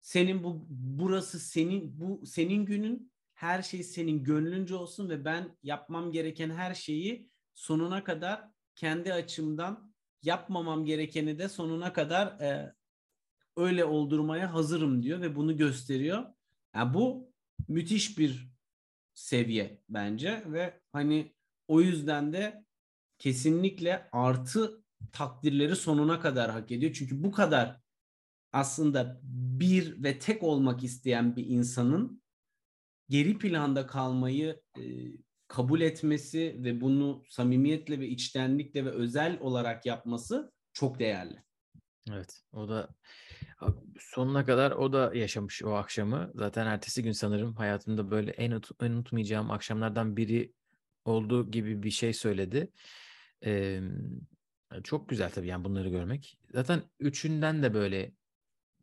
Senin 0.01 0.43
bu 0.43 0.65
burası 0.69 1.39
senin 1.39 1.99
bu 1.99 2.25
senin 2.25 2.65
günün 2.65 3.11
her 3.33 3.61
şey 3.61 3.83
senin 3.83 4.23
gönlünce 4.23 4.75
olsun 4.75 5.09
ve 5.09 5.25
ben 5.25 5.57
yapmam 5.63 6.11
gereken 6.11 6.49
her 6.49 6.73
şeyi 6.73 7.29
sonuna 7.53 8.03
kadar 8.03 8.49
kendi 8.75 9.13
açımdan 9.13 9.93
yapmamam 10.23 10.85
gerekeni 10.85 11.39
de 11.39 11.49
sonuna 11.49 11.93
kadar 11.93 12.27
e, 12.27 12.75
öyle 13.57 13.85
oldurmaya 13.85 14.53
hazırım 14.53 15.03
diyor 15.03 15.21
ve 15.21 15.35
bunu 15.35 15.57
gösteriyor. 15.57 16.25
Yani 16.75 16.93
bu 16.93 17.31
müthiş 17.67 18.17
bir 18.17 18.49
seviye 19.13 19.81
bence 19.89 20.43
ve 20.45 20.81
hani 20.91 21.35
o 21.67 21.81
yüzden 21.81 22.33
de 22.33 22.65
kesinlikle 23.19 24.09
artı 24.11 24.83
takdirleri 25.11 25.75
sonuna 25.75 26.19
kadar 26.19 26.51
hak 26.51 26.71
ediyor. 26.71 26.93
Çünkü 26.93 27.23
bu 27.23 27.31
kadar 27.31 27.81
aslında 28.53 29.19
bir 29.23 30.03
ve 30.03 30.19
tek 30.19 30.43
olmak 30.43 30.83
isteyen 30.83 31.35
bir 31.35 31.45
insanın 31.45 32.21
geri 33.09 33.37
planda 33.37 33.87
kalmayı 33.87 34.61
e, 34.77 34.83
kabul 35.47 35.81
etmesi 35.81 36.55
ve 36.59 36.81
bunu 36.81 37.23
samimiyetle 37.29 37.99
ve 37.99 38.07
içtenlikle 38.07 38.85
ve 38.85 38.89
özel 38.89 39.37
olarak 39.39 39.85
yapması 39.85 40.51
çok 40.73 40.99
değerli. 40.99 41.43
Evet, 42.11 42.41
o 42.51 42.69
da 42.69 42.89
sonuna 43.99 44.45
kadar 44.45 44.71
o 44.71 44.93
da 44.93 45.15
yaşamış 45.15 45.63
o 45.63 45.73
akşamı. 45.73 46.31
Zaten 46.35 46.65
ertesi 46.65 47.03
gün 47.03 47.11
sanırım 47.11 47.55
hayatımda 47.55 48.11
böyle 48.11 48.31
en, 48.31 48.51
unut- 48.51 48.85
en 48.85 48.91
unutmayacağım 48.91 49.51
akşamlardan 49.51 50.17
biri 50.17 50.53
olduğu 51.05 51.51
gibi 51.51 51.83
bir 51.83 51.91
şey 51.91 52.13
söyledi. 52.13 52.71
Ee, 53.45 53.81
çok 54.83 55.09
güzel 55.09 55.31
tabii 55.31 55.47
yani 55.47 55.63
bunları 55.63 55.89
görmek. 55.89 56.39
Zaten 56.53 56.81
üçünden 56.99 57.63
de 57.63 57.73
böyle 57.73 58.11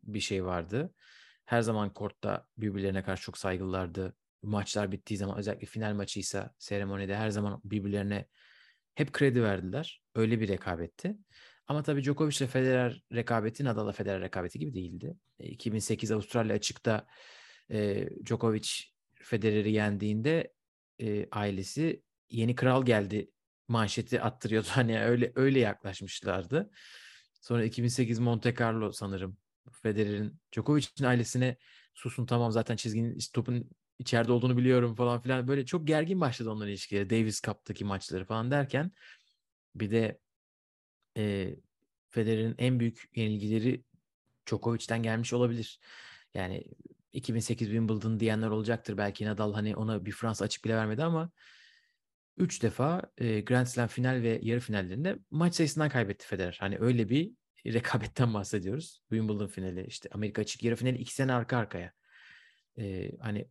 bir 0.03 0.19
şey 0.19 0.45
vardı. 0.45 0.93
Her 1.45 1.61
zaman 1.61 1.93
kortta 1.93 2.47
birbirlerine 2.57 3.03
karşı 3.03 3.23
çok 3.23 3.37
saygılılardı. 3.37 4.15
Maçlar 4.43 4.91
bittiği 4.91 5.17
zaman 5.17 5.37
özellikle 5.37 5.67
final 5.67 5.93
maçıysa 5.93 6.53
seremonide 6.57 7.15
her 7.15 7.29
zaman 7.29 7.61
birbirlerine 7.63 8.27
hep 8.95 9.13
kredi 9.13 9.43
verdiler. 9.43 10.03
Öyle 10.15 10.39
bir 10.39 10.47
rekabetti. 10.47 11.17
Ama 11.67 11.83
tabii 11.83 12.03
Djokovic 12.03 12.37
ile 12.37 12.47
Federer 12.47 13.03
rekabeti 13.13 13.63
Nadal'la 13.63 13.91
Federer 13.91 14.21
rekabeti 14.21 14.59
gibi 14.59 14.73
değildi. 14.73 15.17
2008 15.39 16.11
e, 16.11 16.13
Avustralya 16.13 16.55
açıkta 16.55 17.07
e, 17.71 18.09
Djokovic 18.25 18.69
Federer'i 19.15 19.71
yendiğinde 19.71 20.53
e, 20.99 21.27
ailesi 21.31 22.03
yeni 22.29 22.55
kral 22.55 22.85
geldi 22.85 23.31
manşeti 23.67 24.21
attırıyordu. 24.21 24.67
Hani 24.71 25.01
öyle 25.01 25.31
öyle 25.35 25.59
yaklaşmışlardı. 25.59 26.69
Sonra 27.41 27.63
2008 27.65 28.19
Monte 28.19 28.55
Carlo 28.59 28.91
sanırım 28.91 29.37
Federer'in 29.71 30.39
Djokovic'in 30.51 31.05
ailesine 31.05 31.57
susun 31.93 32.25
tamam 32.25 32.51
zaten 32.51 32.75
çizginin 32.75 33.17
topun 33.33 33.69
içeride 33.99 34.31
olduğunu 34.31 34.57
biliyorum 34.57 34.95
falan 34.95 35.21
filan. 35.21 35.47
Böyle 35.47 35.65
çok 35.65 35.87
gergin 35.87 36.21
başladı 36.21 36.49
onların 36.49 36.69
ilişkileri. 36.69 37.09
Davis 37.09 37.41
Cup'taki 37.41 37.85
maçları 37.85 38.25
falan 38.25 38.51
derken 38.51 38.91
bir 39.75 39.91
de 39.91 40.19
e, 41.17 41.55
Federer'in 42.09 42.55
en 42.57 42.79
büyük 42.79 43.09
yenilgileri 43.15 43.83
Djokovic'ten 44.47 45.03
gelmiş 45.03 45.33
olabilir. 45.33 45.79
Yani 46.33 46.63
2008 47.13 47.67
Wimbledon 47.67 48.19
diyenler 48.19 48.47
olacaktır. 48.47 48.97
Belki 48.97 49.25
Nadal 49.25 49.53
hani 49.53 49.75
ona 49.75 50.05
bir 50.05 50.11
Fransa 50.11 50.45
açık 50.45 50.65
bile 50.65 50.75
vermedi 50.75 51.03
ama 51.03 51.31
3 52.37 52.63
defa 52.63 53.01
e, 53.17 53.41
Grand 53.41 53.65
Slam 53.65 53.87
final 53.87 54.21
ve 54.21 54.39
yarı 54.41 54.59
finallerinde 54.59 55.19
maç 55.31 55.55
sayısından 55.55 55.89
kaybetti 55.89 56.27
Federer. 56.27 56.57
Hani 56.59 56.77
öyle 56.79 57.09
bir 57.09 57.33
rekabetten 57.65 58.33
bahsediyoruz. 58.33 59.01
Wimbledon 59.09 59.47
finali 59.47 59.85
işte 59.85 60.09
Amerika 60.11 60.41
açık 60.41 60.63
yarı 60.63 60.75
finali 60.75 60.97
iki 60.97 61.13
sene 61.13 61.33
arka 61.33 61.57
arkaya. 61.57 61.93
E, 62.77 63.11
hani 63.19 63.47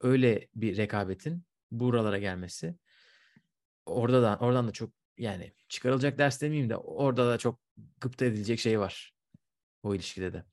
öyle 0.00 0.48
bir 0.54 0.76
rekabetin 0.76 1.44
buralara 1.70 2.18
gelmesi 2.18 2.76
orada 3.86 4.22
da 4.22 4.38
oradan 4.40 4.68
da 4.68 4.72
çok 4.72 4.92
yani 5.18 5.52
çıkarılacak 5.68 6.18
ders 6.18 6.42
demeyeyim 6.42 6.70
de 6.70 6.76
orada 6.76 7.30
da 7.30 7.38
çok 7.38 7.60
gıpta 8.00 8.24
edilecek 8.24 8.60
şey 8.60 8.80
var 8.80 9.14
o 9.82 9.94
ilişkide 9.94 10.32
de. 10.32 10.44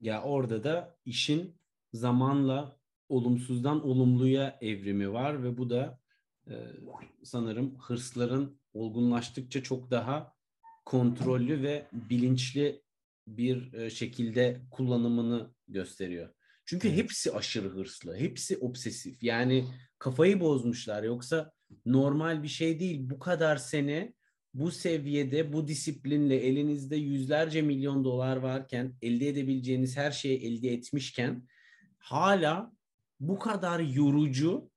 Ya 0.00 0.22
orada 0.22 0.64
da 0.64 0.96
işin 1.04 1.60
zamanla 1.92 2.76
olumsuzdan 3.08 3.84
olumluya 3.84 4.58
evrimi 4.60 5.12
var 5.12 5.42
ve 5.42 5.58
bu 5.58 5.70
da 5.70 6.00
sanırım 7.22 7.78
hırsların 7.78 8.60
olgunlaştıkça 8.74 9.62
çok 9.62 9.90
daha 9.90 10.32
kontrollü 10.84 11.62
ve 11.62 11.86
bilinçli 11.92 12.82
bir 13.26 13.72
e, 13.72 13.90
şekilde 13.90 14.60
kullanımını 14.70 15.54
gösteriyor. 15.68 16.28
Çünkü 16.64 16.90
hepsi 16.90 17.32
aşırı 17.32 17.68
hırslı, 17.68 18.16
hepsi 18.16 18.58
obsesif. 18.58 19.22
Yani 19.22 19.64
kafayı 19.98 20.40
bozmuşlar. 20.40 21.02
Yoksa 21.02 21.52
normal 21.86 22.42
bir 22.42 22.48
şey 22.48 22.80
değil. 22.80 23.10
Bu 23.10 23.18
kadar 23.18 23.56
sene 23.56 24.14
bu 24.54 24.70
seviyede, 24.70 25.52
bu 25.52 25.68
disiplinle 25.68 26.36
elinizde 26.36 26.96
yüzlerce 26.96 27.62
milyon 27.62 28.04
dolar 28.04 28.36
varken, 28.36 28.94
elde 29.02 29.28
edebileceğiniz 29.28 29.96
her 29.96 30.10
şeyi 30.10 30.38
elde 30.38 30.72
etmişken 30.72 31.48
hala 31.98 32.72
bu 33.20 33.38
kadar 33.38 33.80
yorucu 33.80 34.70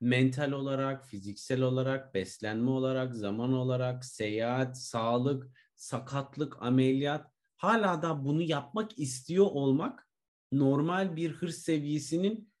mental 0.00 0.52
olarak, 0.52 1.06
fiziksel 1.06 1.62
olarak, 1.62 2.14
beslenme 2.14 2.70
olarak, 2.70 3.14
zaman 3.14 3.52
olarak, 3.52 4.04
seyahat, 4.04 4.78
sağlık, 4.78 5.46
sakatlık, 5.76 6.62
ameliyat 6.62 7.30
hala 7.56 8.02
da 8.02 8.24
bunu 8.24 8.42
yapmak 8.42 8.98
istiyor 8.98 9.46
olmak 9.46 10.08
normal 10.52 11.16
bir 11.16 11.30
hırs 11.30 11.56
seviyesinin 11.56 12.52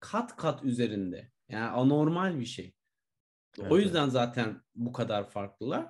kat 0.00 0.36
kat 0.36 0.64
üzerinde. 0.64 1.30
Yani 1.48 1.66
anormal 1.66 2.40
bir 2.40 2.44
şey. 2.44 2.74
Evet, 3.60 3.72
o 3.72 3.78
yüzden 3.78 4.08
zaten 4.08 4.62
bu 4.74 4.92
kadar 4.92 5.30
farklılar. 5.30 5.86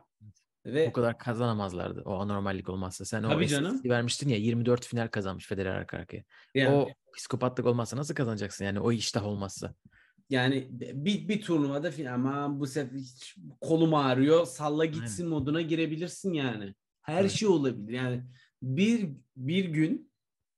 Ve 0.67 0.89
bu 0.89 0.93
kadar 0.93 1.19
kazanamazlardı 1.19 2.03
o 2.05 2.15
anormallik 2.15 2.69
olmazsa. 2.69 3.05
Sen 3.05 3.23
Tabii 3.23 3.45
o 3.45 3.49
canım. 3.49 3.81
vermiştin 3.85 4.29
ya 4.29 4.37
24 4.37 4.87
final 4.87 5.09
kazanmış 5.09 5.47
Federer 5.47 5.75
arka 5.75 5.97
arkaya. 5.97 6.25
Yani, 6.55 6.75
o 6.75 6.89
psikopatlık 7.17 7.67
olmazsa 7.67 7.97
nasıl 7.97 8.15
kazanacaksın 8.15 8.65
yani 8.65 8.81
o 8.81 8.93
iştah 8.93 9.27
olmazsa? 9.27 9.75
Yani 10.31 10.69
bir, 10.73 11.29
bir 11.29 11.43
turnuvada 11.43 12.13
ama 12.13 12.61
bu 12.61 12.67
sefer 12.67 12.99
hiç 12.99 13.37
kolum 13.61 13.95
ağrıyor 13.95 14.47
salla 14.47 14.85
gitsin 14.85 15.25
Aynen. 15.25 15.39
moduna 15.39 15.63
girebilirsin 15.63 16.33
yani. 16.33 16.75
Her 17.03 17.21
evet. 17.21 17.31
şey 17.31 17.49
olabilir. 17.49 17.93
Yani 17.93 18.23
bir 18.63 19.11
bir 19.37 19.65
gün 19.65 20.13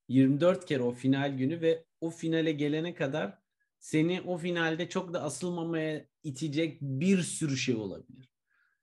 24 0.09 0.67
kere 0.67 0.83
o 0.83 0.93
final 0.93 1.37
günü 1.37 1.61
ve 1.61 1.85
o 2.01 2.11
finale 2.11 2.53
gelene 2.53 2.95
kadar 2.95 3.39
seni 3.79 4.21
o 4.21 4.37
finalde 4.37 4.89
çok 4.89 5.15
da 5.15 5.23
asılmamaya 5.23 6.07
itecek 6.23 6.81
bir 6.81 7.23
sürü 7.23 7.57
şey 7.57 7.75
olabilir. 7.75 8.29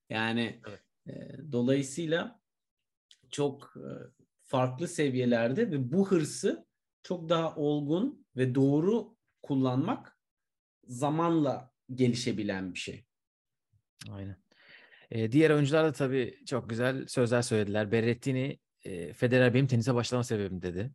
Yani 0.10 0.62
evet. 0.68 0.80
e, 1.08 1.38
dolayısıyla 1.52 2.40
çok 3.32 3.74
e, 3.78 3.90
farklı 4.44 4.88
seviyelerde 4.88 5.72
ve 5.72 5.92
bu 5.92 6.12
hırsı 6.12 6.66
çok 7.04 7.30
daha 7.30 7.56
olgun 7.56 8.26
ve 8.36 8.56
doğru 8.56 9.16
kullanmak 9.42 10.15
zamanla 10.88 11.72
gelişebilen 11.94 12.74
bir 12.74 12.80
şey. 12.80 13.06
Aynen. 14.12 14.38
Ee, 15.12 15.32
diğer 15.32 15.50
oyuncular 15.50 15.86
da 15.86 15.92
tabii 15.92 16.40
çok 16.46 16.70
güzel 16.70 17.08
sözler 17.08 17.42
söylediler. 17.42 17.92
Berrettini 17.92 18.60
e, 18.84 19.14
Federer 19.14 19.54
benim 19.54 19.68
tenise 19.68 19.96
başlama 19.96 20.24
sebebim 20.24 20.62
dedi. 20.62 20.92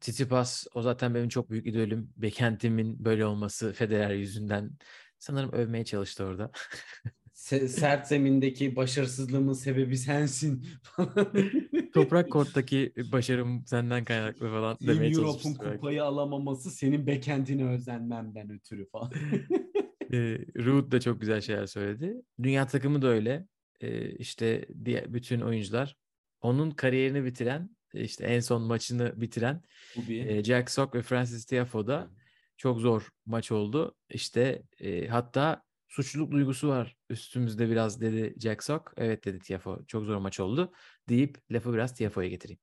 Tsitsipas 0.00 0.66
o 0.74 0.82
zaten 0.82 1.14
benim 1.14 1.28
çok 1.28 1.50
büyük 1.50 1.66
idolüm. 1.66 2.12
Bekentimin 2.16 3.04
böyle 3.04 3.26
olması 3.26 3.72
Federer 3.72 4.10
yüzünden 4.10 4.70
sanırım 5.18 5.52
övmeye 5.52 5.84
çalıştı 5.84 6.24
orada. 6.24 6.50
sert 7.46 8.06
zemindeki 8.06 8.76
başarısızlığımın 8.76 9.52
sebebi 9.52 9.96
sensin 9.96 10.66
Toprak 11.94 12.30
korttaki 12.30 12.92
başarım 13.12 13.66
senden 13.66 14.04
kaynaklı 14.04 14.50
falan 14.50 14.76
Team 14.76 14.96
demeye 14.96 15.12
Europe'un 15.12 15.54
kupayı 15.54 16.04
alamaması 16.04 16.70
senin 16.70 17.06
bekentine 17.06 17.68
özenmenden 17.68 18.50
ötürü 18.50 18.88
falan. 18.88 19.12
e, 20.12 20.38
Ruud 20.58 20.92
da 20.92 21.00
çok 21.00 21.20
güzel 21.20 21.40
şeyler 21.40 21.66
söyledi. 21.66 22.22
Dünya 22.42 22.66
takımı 22.66 23.02
da 23.02 23.08
öyle. 23.08 23.46
E, 23.80 24.10
işte 24.10 24.66
diye 24.84 25.04
bütün 25.08 25.40
oyuncular 25.40 25.96
onun 26.40 26.70
kariyerini 26.70 27.24
bitiren 27.24 27.76
işte 27.94 28.26
en 28.26 28.40
son 28.40 28.62
maçını 28.62 29.20
bitiren 29.20 29.62
e, 30.08 30.44
Jack 30.44 30.70
Sock 30.70 30.94
ve 30.94 31.02
Francis 31.02 31.44
Tiafoe 31.44 31.86
da 31.86 32.10
çok 32.56 32.80
zor 32.80 33.08
maç 33.26 33.52
oldu. 33.52 33.94
İşte 34.10 34.62
e, 34.80 35.06
hatta 35.06 35.65
suçluluk 35.88 36.32
duygusu 36.32 36.68
var 36.68 36.96
üstümüzde 37.10 37.70
biraz 37.70 38.00
dedi 38.00 38.34
Jack 38.40 38.62
Sock. 38.64 38.92
Evet 38.96 39.24
dedi 39.24 39.38
Tiafoe 39.38 39.86
çok 39.86 40.04
zor 40.04 40.16
maç 40.16 40.40
oldu 40.40 40.72
deyip 41.08 41.38
lafı 41.50 41.72
biraz 41.72 41.94
Tiafoe'ya 41.94 42.30
getireyim. 42.30 42.60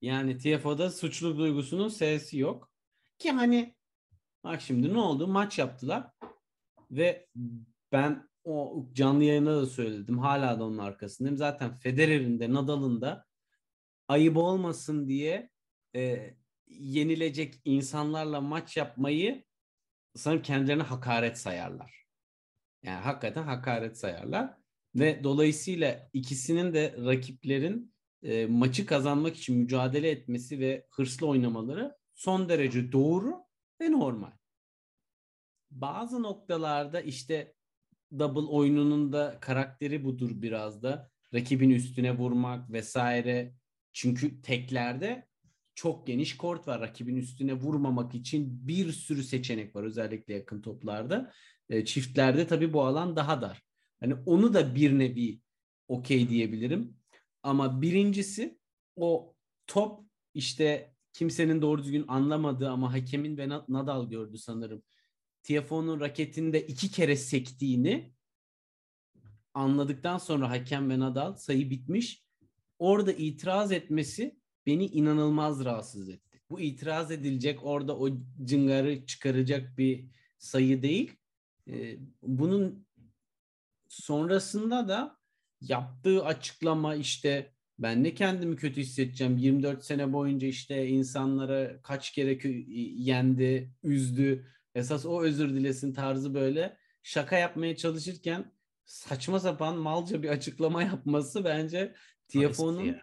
Yani 0.00 0.38
Tiafoe'da 0.38 0.90
suçluluk 0.90 1.38
duygusunun 1.38 1.88
sesi 1.88 2.38
yok. 2.38 2.72
Ki 3.18 3.30
hani 3.30 3.74
bak 4.44 4.60
şimdi 4.60 4.94
ne 4.94 4.98
oldu? 4.98 5.28
Maç 5.28 5.58
yaptılar 5.58 6.10
ve 6.90 7.26
ben 7.92 8.28
o 8.44 8.88
canlı 8.92 9.24
yayında 9.24 9.62
da 9.62 9.66
söyledim. 9.66 10.18
Hala 10.18 10.60
da 10.60 10.64
onun 10.64 10.78
arkasındayım. 10.78 11.36
Zaten 11.36 11.74
Federer'in 11.74 12.40
de 12.40 12.52
Nadal'ın 12.52 13.00
da 13.00 13.24
ayıp 14.08 14.36
olmasın 14.36 15.08
diye 15.08 15.50
e, 15.96 16.34
yenilecek 16.66 17.60
insanlarla 17.64 18.40
maç 18.40 18.76
yapmayı 18.76 19.44
sanırım 20.14 20.42
kendilerine 20.42 20.82
hakaret 20.82 21.38
sayarlar. 21.38 22.07
Yani 22.82 23.00
hakikaten 23.00 23.42
hakaret 23.42 23.98
sayarlar 23.98 24.54
ve 24.94 25.24
dolayısıyla 25.24 26.08
ikisinin 26.12 26.74
de 26.74 26.94
rakiplerin 27.04 27.94
e, 28.22 28.46
maçı 28.46 28.86
kazanmak 28.86 29.36
için 29.36 29.56
mücadele 29.56 30.10
etmesi 30.10 30.60
ve 30.60 30.86
hırslı 30.90 31.26
oynamaları 31.26 31.96
son 32.14 32.48
derece 32.48 32.92
doğru 32.92 33.34
ve 33.80 33.92
normal. 33.92 34.32
Bazı 35.70 36.22
noktalarda 36.22 37.00
işte 37.00 37.54
double 38.18 38.50
oyununun 38.50 39.12
da 39.12 39.38
karakteri 39.40 40.04
budur 40.04 40.30
biraz 40.34 40.82
da. 40.82 41.10
Rakibin 41.34 41.70
üstüne 41.70 42.18
vurmak 42.18 42.72
vesaire. 42.72 43.54
Çünkü 43.92 44.42
teklerde 44.42 45.28
çok 45.74 46.06
geniş 46.06 46.36
kort 46.36 46.68
var. 46.68 46.80
Rakibin 46.80 47.16
üstüne 47.16 47.54
vurmamak 47.54 48.14
için 48.14 48.68
bir 48.68 48.92
sürü 48.92 49.22
seçenek 49.22 49.76
var 49.76 49.84
özellikle 49.84 50.34
yakın 50.34 50.62
toplarda. 50.62 51.32
E, 51.70 51.84
çiftlerde 51.84 52.46
tabii 52.46 52.72
bu 52.72 52.84
alan 52.84 53.16
daha 53.16 53.42
dar. 53.42 53.62
Hani 54.00 54.14
onu 54.26 54.54
da 54.54 54.74
bir 54.74 54.98
nevi 54.98 55.40
okey 55.88 56.28
diyebilirim. 56.28 56.96
Ama 57.42 57.82
birincisi 57.82 58.58
o 58.96 59.34
top 59.66 60.04
işte 60.34 60.94
kimsenin 61.12 61.62
doğru 61.62 61.82
düzgün 61.82 62.04
anlamadığı 62.08 62.70
ama 62.70 62.92
hakemin 62.92 63.36
ve 63.36 63.48
Nadal 63.48 64.10
gördü 64.10 64.38
sanırım. 64.38 64.82
Tiafoe'nun 65.42 66.00
raketinde 66.00 66.66
iki 66.66 66.90
kere 66.90 67.16
sektiğini 67.16 68.12
anladıktan 69.54 70.18
sonra 70.18 70.50
hakem 70.50 70.90
ve 70.90 70.98
Nadal 70.98 71.36
sayı 71.36 71.70
bitmiş. 71.70 72.24
Orada 72.78 73.12
itiraz 73.12 73.72
etmesi 73.72 74.38
beni 74.66 74.86
inanılmaz 74.86 75.64
rahatsız 75.64 76.08
etti. 76.08 76.40
Bu 76.50 76.60
itiraz 76.60 77.10
edilecek 77.10 77.58
orada 77.62 77.98
o 77.98 78.08
cıngarı 78.44 79.06
çıkaracak 79.06 79.78
bir 79.78 80.04
sayı 80.38 80.82
değil. 80.82 81.16
Ee, 81.68 81.98
bunun 82.22 82.86
sonrasında 83.88 84.88
da 84.88 85.18
yaptığı 85.60 86.24
açıklama 86.24 86.94
işte 86.94 87.54
ben 87.78 88.04
ne 88.04 88.14
kendimi 88.14 88.56
kötü 88.56 88.80
hissedeceğim 88.80 89.36
24 89.36 89.84
sene 89.84 90.12
boyunca 90.12 90.48
işte 90.48 90.86
insanlara 90.86 91.82
kaç 91.82 92.10
kere 92.10 92.38
yendi, 92.96 93.72
üzdü. 93.82 94.46
Esas 94.74 95.06
o 95.06 95.22
özür 95.22 95.54
dilesin 95.54 95.92
tarzı 95.92 96.34
böyle 96.34 96.76
şaka 97.02 97.38
yapmaya 97.38 97.76
çalışırken 97.76 98.52
saçma 98.84 99.40
sapan 99.40 99.76
malca 99.76 100.22
bir 100.22 100.28
açıklama 100.28 100.82
yapması 100.82 101.44
bence 101.44 101.94
TFO'nun 102.28 102.96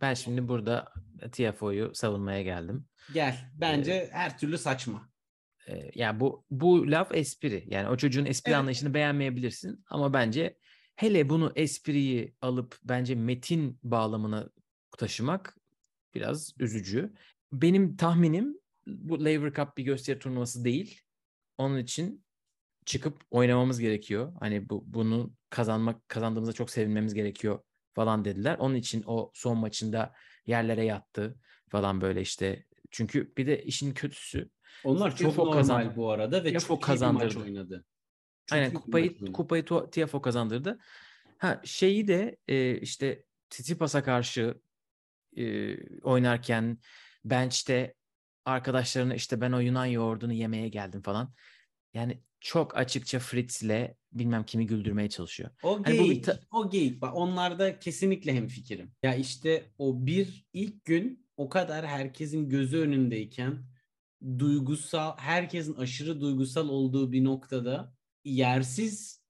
ben 0.00 0.14
şimdi 0.14 0.48
burada 0.48 0.92
TFO'yu 1.32 1.94
savunmaya 1.94 2.42
geldim. 2.42 2.86
Gel. 3.14 3.50
Bence 3.54 3.92
ee, 3.92 4.08
her 4.12 4.38
türlü 4.38 4.58
saçma. 4.58 5.09
E, 5.70 5.90
yani 5.94 6.20
bu 6.20 6.44
bu 6.50 6.90
laf 6.90 7.14
espri. 7.14 7.64
Yani 7.66 7.88
o 7.88 7.96
çocuğun 7.96 8.24
espri 8.24 8.50
Evet. 8.50 8.58
anlayışını 8.58 8.94
beğenmeyebilirsin 8.94 9.84
ama 9.86 10.12
bence 10.12 10.56
hele 10.96 11.28
bunu 11.28 11.52
espriyi 11.56 12.34
alıp 12.40 12.78
bence 12.84 13.14
metin 13.14 13.78
bağlamına 13.82 14.50
taşımak 14.98 15.58
biraz 16.14 16.54
üzücü. 16.58 17.12
Benim 17.52 17.96
tahminim 17.96 18.56
bu 18.86 19.24
Laver 19.24 19.52
Cup 19.52 19.76
bir 19.76 19.84
gösteri 19.84 20.18
turnuvası 20.18 20.64
değil. 20.64 21.00
Onun 21.58 21.78
için 21.78 22.24
çıkıp 22.84 23.22
oynamamız 23.30 23.80
gerekiyor. 23.80 24.32
Hani 24.40 24.68
bu 24.68 24.84
bunu 24.86 25.32
kazanmak 25.50 26.08
kazandığımızda 26.08 26.52
çok 26.52 26.70
sevinmemiz 26.70 27.14
gerekiyor 27.14 27.58
falan 27.94 28.24
dediler. 28.24 28.56
Onun 28.58 28.74
için 28.74 29.02
o 29.06 29.30
son 29.34 29.58
maçında 29.58 30.12
yerlere 30.46 30.84
yattı 30.84 31.38
falan 31.68 32.00
böyle 32.00 32.20
işte. 32.20 32.64
Çünkü 32.90 33.32
bir 33.36 33.46
de 33.46 33.62
işin 33.62 33.94
kötüsü 33.94 34.50
Onlar 34.84 35.16
çok 35.16 35.36
normal 35.38 35.52
kazandı. 35.52 35.92
bu 35.96 36.10
arada 36.10 36.44
ve 36.44 36.50
Tiafoe 36.50 36.68
çok 36.68 36.78
iyi 36.78 36.82
bir 36.82 36.88
maç 36.88 37.22
kazandırdı. 37.22 37.40
oynadı. 37.40 37.84
Çok 38.46 38.58
Aynen 38.58 38.74
kupayı 38.74 39.32
kupayı 39.32 39.64
Tiafoe 39.64 40.22
kazandırdı. 40.22 40.78
Ha 41.38 41.60
şeyi 41.64 42.08
de 42.08 42.36
e, 42.48 42.78
işte 42.80 43.24
Tsitsipas'a 43.50 44.04
karşı 44.04 44.60
e, 45.36 45.76
oynarken 46.00 46.78
bench'te 47.24 47.94
arkadaşlarına 48.44 49.14
işte 49.14 49.40
ben 49.40 49.52
o 49.52 49.58
Yunan 49.60 49.86
yoğurdunu 49.86 50.32
yemeye 50.32 50.68
geldim 50.68 51.02
falan. 51.02 51.34
Yani 51.94 52.22
çok 52.40 52.76
açıkça 52.76 53.18
Fritz'le 53.18 53.94
bilmem 54.12 54.44
kimi 54.44 54.66
güldürmeye 54.66 55.08
çalışıyor. 55.08 55.50
O 55.62 55.84
Hani 55.84 55.96
geyik, 55.96 56.24
ta- 56.24 56.40
o 56.52 56.70
geyik. 56.70 57.02
Bak 57.02 57.16
onlarda 57.16 57.78
kesinlikle 57.78 58.34
hemfikirim. 58.34 58.92
Ya 59.02 59.14
işte 59.14 59.70
o 59.78 60.06
bir 60.06 60.46
ilk 60.52 60.84
gün 60.84 61.26
o 61.36 61.48
kadar 61.48 61.86
herkesin 61.86 62.48
gözü 62.48 62.78
önündeyken 62.78 63.64
duygusal, 64.38 65.16
herkesin 65.18 65.74
aşırı 65.74 66.20
duygusal 66.20 66.68
olduğu 66.68 67.12
bir 67.12 67.24
noktada 67.24 67.94
yersiz 68.24 69.20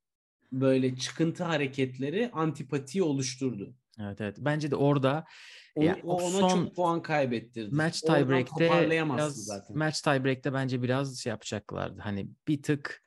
böyle 0.52 0.96
çıkıntı 0.96 1.44
hareketleri 1.44 2.30
antipatiyi 2.32 3.02
oluşturdu. 3.02 3.74
Evet 4.00 4.20
evet. 4.20 4.36
Bence 4.38 4.70
de 4.70 4.76
orada 4.76 5.24
O, 5.76 5.82
Ya, 5.82 5.98
o 6.04 6.22
ona 6.22 6.30
son 6.30 6.48
çok 6.64 6.76
puan 6.76 7.02
kaybettirdi. 7.02 7.74
match 7.74 8.00
tiebreak'te 8.00 8.70
biraz 8.90 9.34
zaten. 9.34 9.78
match 9.78 10.02
tiebreak'te 10.02 10.52
bence 10.52 10.82
biraz 10.82 11.18
şey 11.18 11.30
yapacaklardı. 11.30 12.00
Hani 12.00 12.28
bir 12.48 12.62
tık 12.62 13.02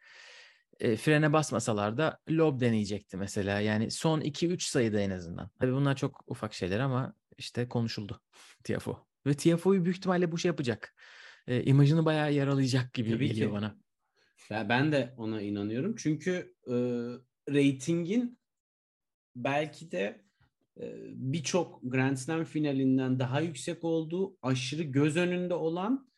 e, 0.80 0.96
frene 0.96 1.34
basmasalar 1.34 1.98
da 1.98 2.20
lob 2.30 2.60
deneyecekti 2.62 3.18
mesela. 3.18 3.60
Yani 3.60 3.92
son 3.92 4.22
2-3 4.22 4.70
sayıda 4.70 5.00
en 5.00 5.10
azından. 5.10 5.50
Tabii 5.60 5.74
bunlar 5.74 5.96
çok 5.96 6.24
ufak 6.28 6.54
şeyler 6.54 6.80
ama 6.80 7.14
işte 7.38 7.70
konuşuldu 7.70 8.22
Tiafoe. 8.64 8.96
Ve 9.28 9.34
Tiafoe'yu 9.34 9.86
büyük 9.86 9.98
ihtimalle 9.98 10.32
bu 10.32 10.38
şey 10.38 10.50
yapacak. 10.50 10.96
E, 11.48 11.64
imajını 11.64 12.06
bayağı 12.06 12.34
yaralayacak 12.34 12.94
gibi 12.94 13.10
Tabii 13.10 13.28
geliyor 13.28 13.50
ki. 13.50 13.54
bana. 13.54 13.78
Ben, 14.70 14.92
de 14.92 15.14
ona 15.18 15.42
inanıyorum. 15.42 15.96
Çünkü 15.96 16.56
e, 16.68 16.74
reytingin 17.54 18.40
belki 19.36 19.92
de 19.92 20.26
e, 20.80 20.94
birçok 21.08 21.80
Grand 21.84 22.18
Slam 22.18 22.44
finalinden 22.44 23.20
daha 23.20 23.42
yüksek 23.42 23.84
olduğu 23.84 24.38
aşırı 24.42 24.84
göz 24.84 25.18
önünde 25.18 25.54
olan 25.54 26.10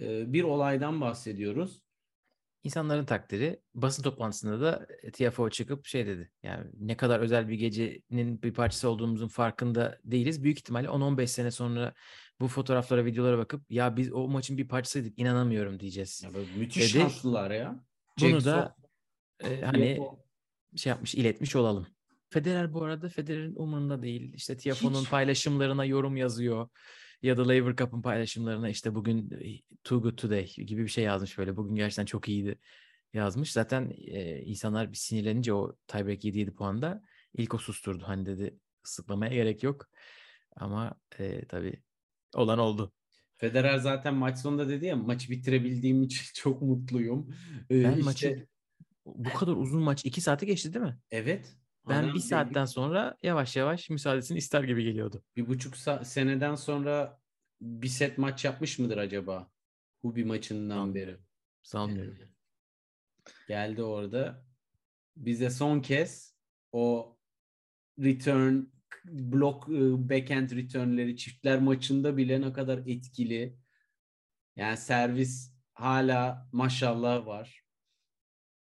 e, 0.00 0.32
bir 0.32 0.42
olaydan 0.42 1.00
bahsediyoruz. 1.00 1.82
İnsanların 2.64 3.04
takdiri 3.04 3.60
basın 3.74 4.02
toplantısında 4.02 4.60
da 4.60 4.86
Tiafoe 5.12 5.50
çıkıp 5.50 5.86
şey 5.86 6.06
dedi. 6.06 6.30
Yani 6.42 6.66
ne 6.74 6.96
kadar 6.96 7.20
özel 7.20 7.48
bir 7.48 7.54
gecenin 7.54 8.42
bir 8.42 8.54
parçası 8.54 8.88
olduğumuzun 8.88 9.28
farkında 9.28 9.98
değiliz. 10.04 10.42
Büyük 10.42 10.58
ihtimalle 10.58 10.88
10-15 10.88 11.26
sene 11.26 11.50
sonra 11.50 11.94
bu 12.40 12.48
fotoğraflara, 12.48 13.04
videolara 13.04 13.38
bakıp 13.38 13.70
ya 13.70 13.96
biz 13.96 14.12
o 14.12 14.28
maçın 14.28 14.58
bir 14.58 14.68
parçasıydık 14.68 15.18
inanamıyorum 15.18 15.80
diyeceğiz. 15.80 16.22
Ya 16.24 16.34
böyle 16.34 16.56
müthiş 16.56 16.82
Dedi. 16.82 17.02
şanslılar 17.02 17.50
ya. 17.50 17.84
Bunu 18.20 18.30
Jack 18.30 18.44
da 18.44 18.76
e, 19.40 19.60
hani 19.60 19.94
Tiafoe. 19.94 20.18
şey 20.76 20.90
yapmış, 20.90 21.14
iletmiş 21.14 21.56
olalım. 21.56 21.86
Federer 22.30 22.72
bu 22.72 22.84
arada 22.84 23.08
Federer'in 23.08 23.54
umurunda 23.54 24.02
değil. 24.02 24.34
İşte 24.34 24.56
Tiafoe'nun 24.56 25.04
paylaşımlarına 25.04 25.84
yorum 25.84 26.16
yazıyor. 26.16 26.68
Ya 27.22 27.36
da 27.36 27.48
Laver 27.48 27.76
Cup'ın 27.76 28.02
paylaşımlarına 28.02 28.68
işte 28.68 28.94
bugün 28.94 29.30
e, 29.30 29.76
too 29.84 30.02
good 30.02 30.16
today 30.16 30.46
gibi 30.46 30.82
bir 30.82 30.88
şey 30.88 31.04
yazmış 31.04 31.38
böyle. 31.38 31.56
Bugün 31.56 31.74
gerçekten 31.74 32.04
çok 32.04 32.28
iyiydi 32.28 32.58
yazmış. 33.12 33.52
Zaten 33.52 33.92
e, 34.06 34.38
insanlar 34.38 34.92
bir 34.92 34.96
sinirlenince 34.96 35.52
o 35.52 35.76
tiebreak 35.86 36.24
7-7 36.24 36.54
puanda 36.54 37.02
ilk 37.34 37.54
o 37.54 37.58
susturdu. 37.58 38.04
Hani 38.06 38.26
dedi 38.26 38.58
ıslıklamaya 38.86 39.34
gerek 39.34 39.62
yok. 39.62 39.86
Ama 40.56 40.94
e, 41.18 41.44
tabii 41.44 41.82
olan 42.34 42.58
oldu. 42.58 42.92
Federer 43.36 43.78
zaten 43.78 44.14
maç 44.14 44.38
sonunda 44.38 44.68
dedi 44.68 44.86
ya 44.86 44.96
maçı 44.96 45.30
bitirebildiğim 45.30 46.02
için 46.02 46.24
çok 46.34 46.62
mutluyum. 46.62 47.34
E, 47.70 47.84
Ben 47.84 47.90
işte- 47.92 48.02
maçı 48.04 48.46
bu 49.06 49.32
kadar 49.32 49.52
uzun 49.52 49.82
maç 49.82 50.04
2 50.04 50.20
saati 50.20 50.46
geçti 50.46 50.74
değil 50.74 50.84
mi? 50.84 50.98
evet. 51.10 51.56
Ben 51.88 52.02
adam 52.04 52.14
bir 52.14 52.20
saatten 52.20 52.64
sonra 52.64 53.16
yavaş 53.22 53.56
yavaş 53.56 53.90
müsaadesini 53.90 54.38
ister 54.38 54.62
gibi 54.64 54.84
geliyordu. 54.84 55.22
bir 55.36 55.48
buçuk 55.48 55.74
sa- 55.74 56.04
seneden 56.04 56.54
sonra 56.54 57.20
bir 57.60 57.88
set 57.88 58.18
maç 58.18 58.44
yapmış 58.44 58.78
mıdır 58.78 58.96
acaba? 58.98 59.50
Bu 60.02 60.16
bir 60.16 60.24
maçından 60.24 60.76
Sanmıyorum. 60.76 60.94
beri. 60.94 61.18
Sanmıyorum. 61.62 62.16
Yani 62.18 62.30
geldi 63.48 63.82
orada. 63.82 64.44
Bize 65.16 65.50
son 65.50 65.80
kez 65.80 66.34
o 66.72 67.16
return 67.98 68.62
blok 69.04 69.68
e, 69.68 70.08
backhand 70.08 70.50
returnleri 70.50 71.16
çiftler 71.16 71.58
maçında 71.58 72.16
bile 72.16 72.40
ne 72.40 72.52
kadar 72.52 72.78
etkili. 72.78 73.56
Yani 74.56 74.76
servis 74.76 75.54
hala 75.72 76.48
maşallah 76.52 77.26
var. 77.26 77.64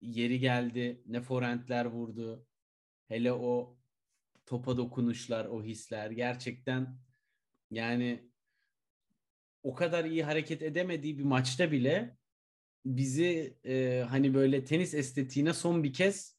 Yeri 0.01 0.39
geldi 0.39 1.01
ne 1.05 1.21
forehandler 1.21 1.85
vurdu. 1.85 2.47
Hele 3.07 3.33
o 3.33 3.77
topa 4.45 4.77
dokunuşlar, 4.77 5.45
o 5.45 5.63
hisler 5.63 6.11
gerçekten 6.11 6.97
yani 7.71 8.29
o 9.63 9.75
kadar 9.75 10.05
iyi 10.05 10.23
hareket 10.23 10.61
edemediği 10.61 11.17
bir 11.17 11.23
maçta 11.23 11.71
bile 11.71 12.17
bizi 12.85 13.57
e, 13.65 14.05
hani 14.09 14.33
böyle 14.33 14.63
tenis 14.65 14.93
estetiğine 14.93 15.53
son 15.53 15.83
bir 15.83 15.93
kez 15.93 16.37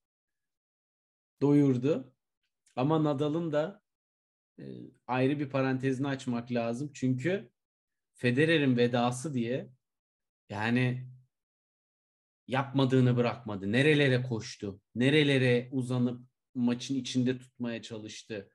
doyurdu. 1.42 2.13
Ama 2.76 3.04
Nadal'ın 3.04 3.52
da 3.52 3.82
e, 4.58 4.64
ayrı 5.06 5.38
bir 5.38 5.50
parantezini 5.50 6.08
açmak 6.08 6.52
lazım. 6.52 6.90
Çünkü 6.94 7.50
Federer'in 8.14 8.76
vedası 8.76 9.34
diye 9.34 9.70
yani 10.48 11.08
yapmadığını 12.48 13.16
bırakmadı. 13.16 13.72
Nerelere 13.72 14.22
koştu. 14.22 14.80
Nerelere 14.94 15.68
uzanıp 15.72 16.20
maçın 16.54 16.94
içinde 16.94 17.38
tutmaya 17.38 17.82
çalıştı. 17.82 18.50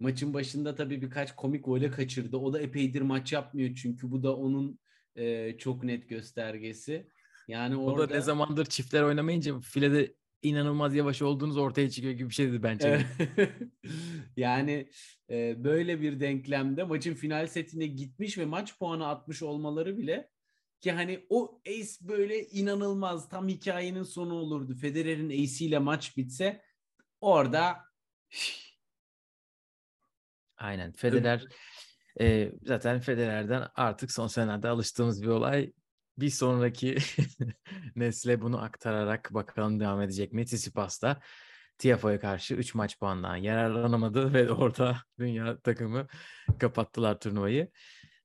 Maçın 0.00 0.34
başında 0.34 0.74
tabii 0.74 1.02
birkaç 1.02 1.36
komik 1.36 1.64
gole 1.64 1.90
kaçırdı. 1.90 2.36
O 2.36 2.52
da 2.52 2.60
epeydir 2.60 3.02
maç 3.02 3.32
yapmıyor 3.32 3.74
çünkü 3.74 4.10
bu 4.10 4.22
da 4.22 4.36
onun 4.36 4.78
e, 5.16 5.58
çok 5.58 5.84
net 5.84 6.08
göstergesi. 6.08 7.08
Yani 7.48 7.76
O 7.76 7.82
orada 7.82 8.10
da 8.10 8.14
ne 8.14 8.20
zamandır 8.20 8.64
çiftler 8.64 9.02
oynamayınca 9.02 9.60
filede 9.60 10.14
inanılmaz 10.42 10.94
yavaş 10.94 11.22
olduğunuz 11.22 11.56
ortaya 11.56 11.90
çıkıyor 11.90 12.14
gibi 12.14 12.28
bir 12.28 12.34
şey 12.34 12.48
dedi 12.48 12.62
bence. 12.62 13.06
Yani 14.36 14.90
e, 15.30 15.64
böyle 15.64 16.00
bir 16.00 16.20
denklemde 16.20 16.84
maçın 16.84 17.14
final 17.14 17.46
setine 17.46 17.86
gitmiş 17.86 18.38
ve 18.38 18.44
maç 18.44 18.78
puanı 18.78 19.08
atmış 19.08 19.42
olmaları 19.42 19.98
bile 19.98 20.30
ki 20.80 20.92
hani 20.92 21.26
o 21.28 21.60
ace 21.68 21.90
böyle 22.00 22.46
inanılmaz 22.46 23.28
tam 23.28 23.48
hikayenin 23.48 24.02
sonu 24.02 24.34
olurdu. 24.34 24.74
Federer'in 24.74 25.28
ace'iyle 25.28 25.78
maç 25.78 26.16
bitse 26.16 26.62
orada 27.20 27.76
Aynen. 30.56 30.92
Federer 30.92 31.46
e, 32.20 32.52
zaten 32.62 33.00
Federer'den 33.00 33.68
artık 33.74 34.12
son 34.12 34.26
senelerde 34.26 34.68
alıştığımız 34.68 35.22
bir 35.22 35.28
olay. 35.28 35.72
Bir 36.18 36.30
sonraki 36.30 36.96
nesle 37.96 38.40
bunu 38.40 38.62
aktararak 38.62 39.34
bakalım 39.34 39.80
devam 39.80 40.00
edecek 40.02 40.32
mi? 40.32 40.44
Tsitsipas 40.44 41.02
da 41.02 41.20
Tiafoe'ya 41.78 42.20
karşı 42.20 42.54
3 42.54 42.74
maç 42.74 42.98
puandan 42.98 43.36
yararlanamadı 43.36 44.32
ve 44.34 44.50
orada 44.50 44.96
dünya 45.18 45.60
takımı 45.60 46.06
kapattılar 46.58 47.20
turnuvayı. 47.20 47.70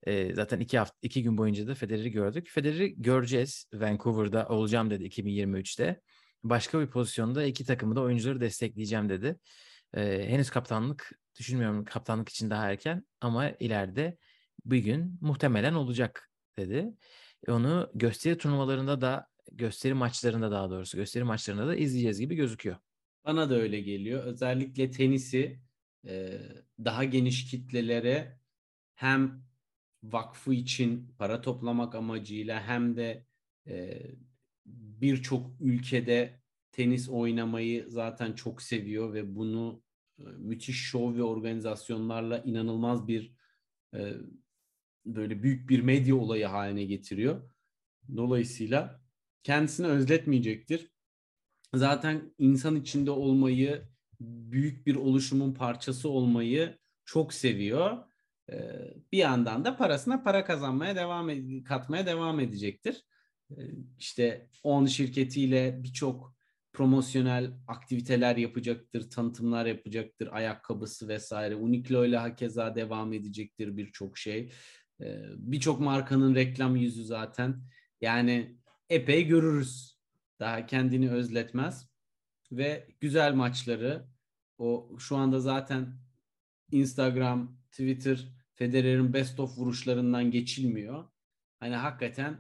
E, 0.04 0.34
zaten 0.34 0.60
iki 0.60 0.78
hafta, 0.78 0.98
iki 1.02 1.24
gün 1.24 1.38
boyunca 1.38 1.68
da 1.68 1.76
Federer'i 1.76 2.12
gördük. 2.12 2.50
Federer'i 2.50 3.02
göreceğiz. 3.02 3.66
Vancouver'da 3.74 4.48
olacağım 4.48 4.90
dedi 4.90 5.04
2023'te. 5.04 6.02
Başka 6.44 6.80
bir 6.80 6.88
pozisyonda 6.88 7.44
iki 7.44 7.66
takımı 7.66 7.96
da 7.96 8.02
oyuncuları 8.02 8.42
destekleyeceğim 8.42 9.10
dedi. 9.10 9.40
E, 9.94 10.30
henüz 10.30 10.50
kaptanlık 10.50 11.12
düşünmüyorum 11.40 11.86
kaptanlık 11.86 12.30
için 12.30 12.50
daha 12.50 12.72
erken 12.72 13.04
ama 13.22 13.50
ileride 13.50 14.18
bir 14.66 14.78
gün 14.78 15.18
muhtemelen 15.22 15.74
olacak 15.74 16.30
dedi. 16.58 16.94
E, 17.48 17.52
Onu 17.52 17.92
gösteri 17.96 18.38
turnuvalarında 18.38 19.02
da 19.02 19.30
gösteri 19.52 19.94
maçlarında 19.94 20.52
daha 20.52 20.70
doğrusu 20.70 20.98
gösteri 20.98 21.24
maçlarında 21.24 21.68
da 21.68 21.76
izleyeceğiz 21.76 22.20
gibi 22.20 22.36
gözüküyor. 22.36 22.76
bana 23.26 23.50
da 23.50 23.56
öyle 23.56 23.80
geliyor. 23.82 24.24
Özellikle 24.24 24.92
tenisi 24.92 25.62
e, 26.06 26.40
daha 26.86 27.04
geniş 27.04 27.52
kitlelere 27.52 28.40
hem 28.96 29.44
vakfı 30.04 30.54
için 30.54 31.16
para 31.18 31.42
toplamak 31.42 31.96
amacıyla 31.96 32.64
hem 32.64 32.98
de 32.98 33.28
E, 33.68 34.02
Birçok 34.66 35.62
ülkede 35.62 36.42
tenis 36.72 37.10
oynamayı 37.10 37.86
zaten 37.90 38.34
çok 38.34 38.62
seviyor 38.62 39.14
ve 39.14 39.36
bunu 39.36 39.84
müthiş 40.18 40.78
şov 40.84 41.16
ve 41.16 41.24
organizasyonlarla 41.24 42.40
inanılmaz 42.40 43.08
bir 43.08 43.34
böyle 45.16 45.43
büyük 45.43 45.70
bir 45.70 45.82
medya 45.82 46.16
olayı 46.16 46.45
haline 46.45 46.84
getiriyor. 46.84 47.49
Dolayısıyla 48.16 49.01
kendisini 49.43 49.88
özletmeyecektir. 49.88 50.91
Zaten 51.76 52.34
insan 52.38 52.76
içinde 52.76 53.12
olmayı, 53.12 53.84
büyük 54.22 54.88
bir 54.88 54.95
oluşumun 54.95 55.53
parçası 55.53 56.10
olmayı 56.10 56.78
çok 57.05 57.34
seviyor. 57.34 57.97
Ee, 58.51 58.93
bir 59.12 59.18
yandan 59.18 59.66
da 59.66 59.78
parasına 59.78 60.24
para 60.24 60.45
kazanmaya 60.45 60.95
devam 60.95 61.30
katmaya 61.64 62.05
devam 62.05 62.39
edecektir. 62.39 63.03
Ee, 63.51 63.55
işte 63.99 64.49
on 64.64 64.86
şirketiyle 64.86 65.84
birçok 65.84 66.38
promosyonel 66.74 67.51
aktiviteler 67.68 68.36
yapacaktır, 68.36 69.10
tanıtımlar 69.10 69.66
yapacaktır, 69.66 70.30
ayakkabısı 70.32 71.08
vesaire. 71.08 71.55
Uniqlo 71.55 72.05
ile 72.05 72.18
hakeza 72.18 72.76
devam 72.76 73.14
edecektir 73.14 73.78
birçok 73.78 74.18
şey. 74.18 74.51
Ee, 75.02 75.22
birçok 75.38 75.80
markanın 75.80 76.36
reklam 76.36 76.76
yüzü 76.76 77.04
zaten. 77.04 77.62
Yani 78.02 78.58
epey 78.89 79.28
görürüz. 79.28 79.98
Daha 80.39 80.66
kendini 80.66 81.12
özletmez 81.12 81.89
ve 82.52 82.88
güzel 83.00 83.34
maçları 83.34 84.08
o 84.58 84.95
şu 85.00 85.18
anda 85.18 85.39
zaten 85.39 86.00
Instagram, 86.72 87.58
Twitter 87.72 88.28
Federer'in 88.54 89.14
best 89.14 89.39
of 89.39 89.58
vuruşlarından 89.58 90.32
geçilmiyor. 90.32 91.06
Hani 91.60 91.76
hakikaten 91.76 92.38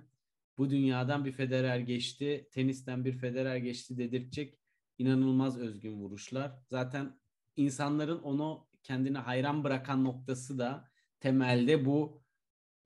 bu 0.57 0.69
dünyadan 0.69 1.25
bir 1.25 1.31
Federer 1.31 1.79
geçti, 1.79 2.49
tenisten 2.51 3.05
bir 3.05 3.13
Federer 3.13 3.57
geçti 3.57 3.97
dedirtecek 3.97 4.59
inanılmaz 4.97 5.57
özgün 5.57 5.93
vuruşlar. 5.93 6.51
Zaten 6.69 7.19
insanların 7.55 8.19
onu 8.19 8.67
kendine 8.83 9.17
hayran 9.17 9.63
bırakan 9.63 10.03
noktası 10.03 10.59
da 10.59 10.89
temelde 11.19 11.85
bu 11.85 12.21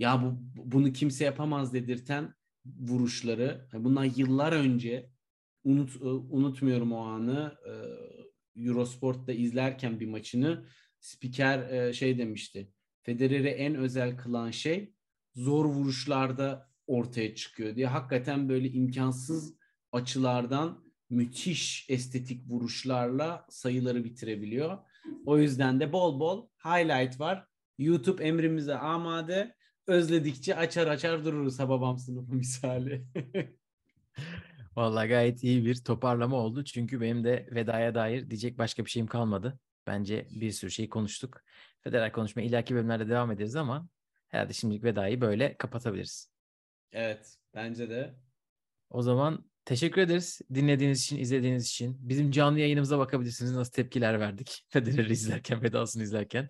ya 0.01 0.21
bu 0.23 0.37
bunu 0.55 0.93
kimse 0.93 1.25
yapamaz 1.25 1.73
dedirten 1.73 2.33
vuruşları. 2.65 3.67
Bundan 3.73 4.11
yıllar 4.15 4.51
önce 4.51 5.09
unut 5.63 5.95
unutmuyorum 6.29 6.91
o 6.91 6.97
anı. 6.97 7.55
Eurosport'ta 8.55 9.31
izlerken 9.31 9.99
bir 9.99 10.07
maçını 10.07 10.65
spiker 10.99 11.93
şey 11.93 12.17
demişti. 12.17 12.71
Federer'i 13.03 13.47
en 13.47 13.75
özel 13.75 14.17
kılan 14.17 14.51
şey 14.51 14.93
zor 15.35 15.65
vuruşlarda 15.65 16.69
ortaya 16.87 17.35
çıkıyor 17.35 17.75
diye. 17.75 17.87
Hakikaten 17.87 18.49
böyle 18.49 18.69
imkansız 18.71 19.55
açılardan 19.91 20.83
müthiş 21.09 21.85
estetik 21.89 22.51
vuruşlarla 22.51 23.45
sayıları 23.49 24.03
bitirebiliyor. 24.03 24.77
O 25.25 25.37
yüzden 25.37 25.79
de 25.79 25.93
bol 25.93 26.19
bol 26.19 26.47
highlight 26.65 27.19
var. 27.19 27.47
YouTube 27.77 28.23
emrimize 28.23 28.75
amade. 28.75 29.55
Özledikçe 29.87 30.55
açar 30.55 30.87
açar 30.87 31.25
dururuz 31.25 31.59
Hababam 31.59 31.97
sınıfı 31.97 32.31
misali. 32.35 33.05
Vallahi 34.75 35.07
gayet 35.07 35.43
iyi 35.43 35.65
bir 35.65 35.83
toparlama 35.83 36.35
oldu. 36.35 36.63
Çünkü 36.63 37.01
benim 37.01 37.23
de 37.23 37.47
vedaya 37.51 37.95
dair 37.95 38.29
diyecek 38.29 38.57
başka 38.57 38.85
bir 38.85 38.89
şeyim 38.89 39.07
kalmadı. 39.07 39.59
Bence 39.87 40.27
bir 40.31 40.51
sürü 40.51 40.71
şey 40.71 40.89
konuştuk. 40.89 41.41
Federal 41.81 42.11
konuşmaya 42.11 42.43
ileriki 42.43 42.75
bölümlerde 42.75 43.09
devam 43.09 43.31
ederiz 43.31 43.55
ama 43.55 43.87
herhalde 44.27 44.53
şimdilik 44.53 44.83
vedayı 44.83 45.21
böyle 45.21 45.57
kapatabiliriz. 45.57 46.31
Evet, 46.91 47.35
bence 47.53 47.89
de. 47.89 48.15
O 48.89 49.01
zaman 49.01 49.45
teşekkür 49.65 50.01
ederiz 50.01 50.41
dinlediğiniz 50.53 51.01
için, 51.01 51.17
izlediğiniz 51.17 51.67
için. 51.67 51.97
Bizim 51.99 52.31
canlı 52.31 52.59
yayınımıza 52.59 52.99
bakabilirsiniz 52.99 53.51
nasıl 53.51 53.71
tepkiler 53.71 54.19
verdik 54.19 54.65
Federer'i 54.69 55.11
izlerken, 55.11 55.63
vedasını 55.63 56.03
izlerken. 56.03 56.49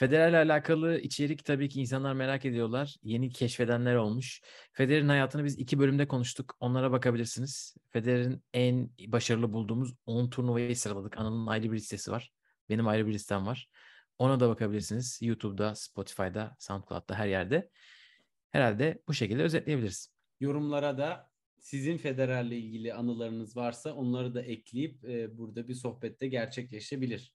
Federer'le 0.00 0.36
alakalı 0.36 0.98
içerik 0.98 1.44
tabii 1.44 1.68
ki 1.68 1.80
insanlar 1.80 2.12
merak 2.12 2.44
ediyorlar. 2.44 2.96
Yeni 3.02 3.30
keşfedenler 3.30 3.94
olmuş. 3.94 4.40
Federer'in 4.72 5.08
hayatını 5.08 5.44
biz 5.44 5.58
iki 5.58 5.78
bölümde 5.78 6.08
konuştuk. 6.08 6.56
Onlara 6.60 6.92
bakabilirsiniz. 6.92 7.76
Federer'in 7.90 8.42
en 8.54 8.90
başarılı 9.06 9.52
bulduğumuz 9.52 9.94
10 10.06 10.30
turnuvayı 10.30 10.76
sıraladık. 10.76 11.18
Anıl'ın 11.18 11.46
ayrı 11.46 11.72
bir 11.72 11.76
listesi 11.76 12.10
var. 12.10 12.32
Benim 12.68 12.88
ayrı 12.88 13.06
bir 13.06 13.12
listem 13.12 13.46
var. 13.46 13.68
Ona 14.18 14.40
da 14.40 14.48
bakabilirsiniz. 14.48 15.18
YouTube'da, 15.22 15.74
Spotify'da, 15.74 16.56
SoundCloud'da 16.58 17.14
her 17.14 17.26
yerde. 17.26 17.70
Herhalde 18.50 19.02
bu 19.08 19.14
şekilde 19.14 19.42
özetleyebiliriz. 19.42 20.12
Yorumlara 20.40 20.98
da 20.98 21.30
sizin 21.58 21.96
Federer'le 21.96 22.52
ilgili 22.52 22.94
anılarınız 22.94 23.56
varsa 23.56 23.94
onları 23.94 24.34
da 24.34 24.42
ekleyip 24.42 25.04
e, 25.04 25.38
burada 25.38 25.68
bir 25.68 25.74
sohbette 25.74 26.28
gerçekleşebilir. 26.28 27.34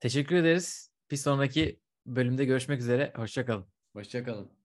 Teşekkür 0.00 0.36
ederiz. 0.36 0.89
Bir 1.10 1.16
sonraki 1.16 1.80
bölümde 2.06 2.44
görüşmek 2.44 2.80
üzere. 2.80 3.12
Hoşçakalın. 3.16 3.66
Hoşçakalın. 3.92 4.59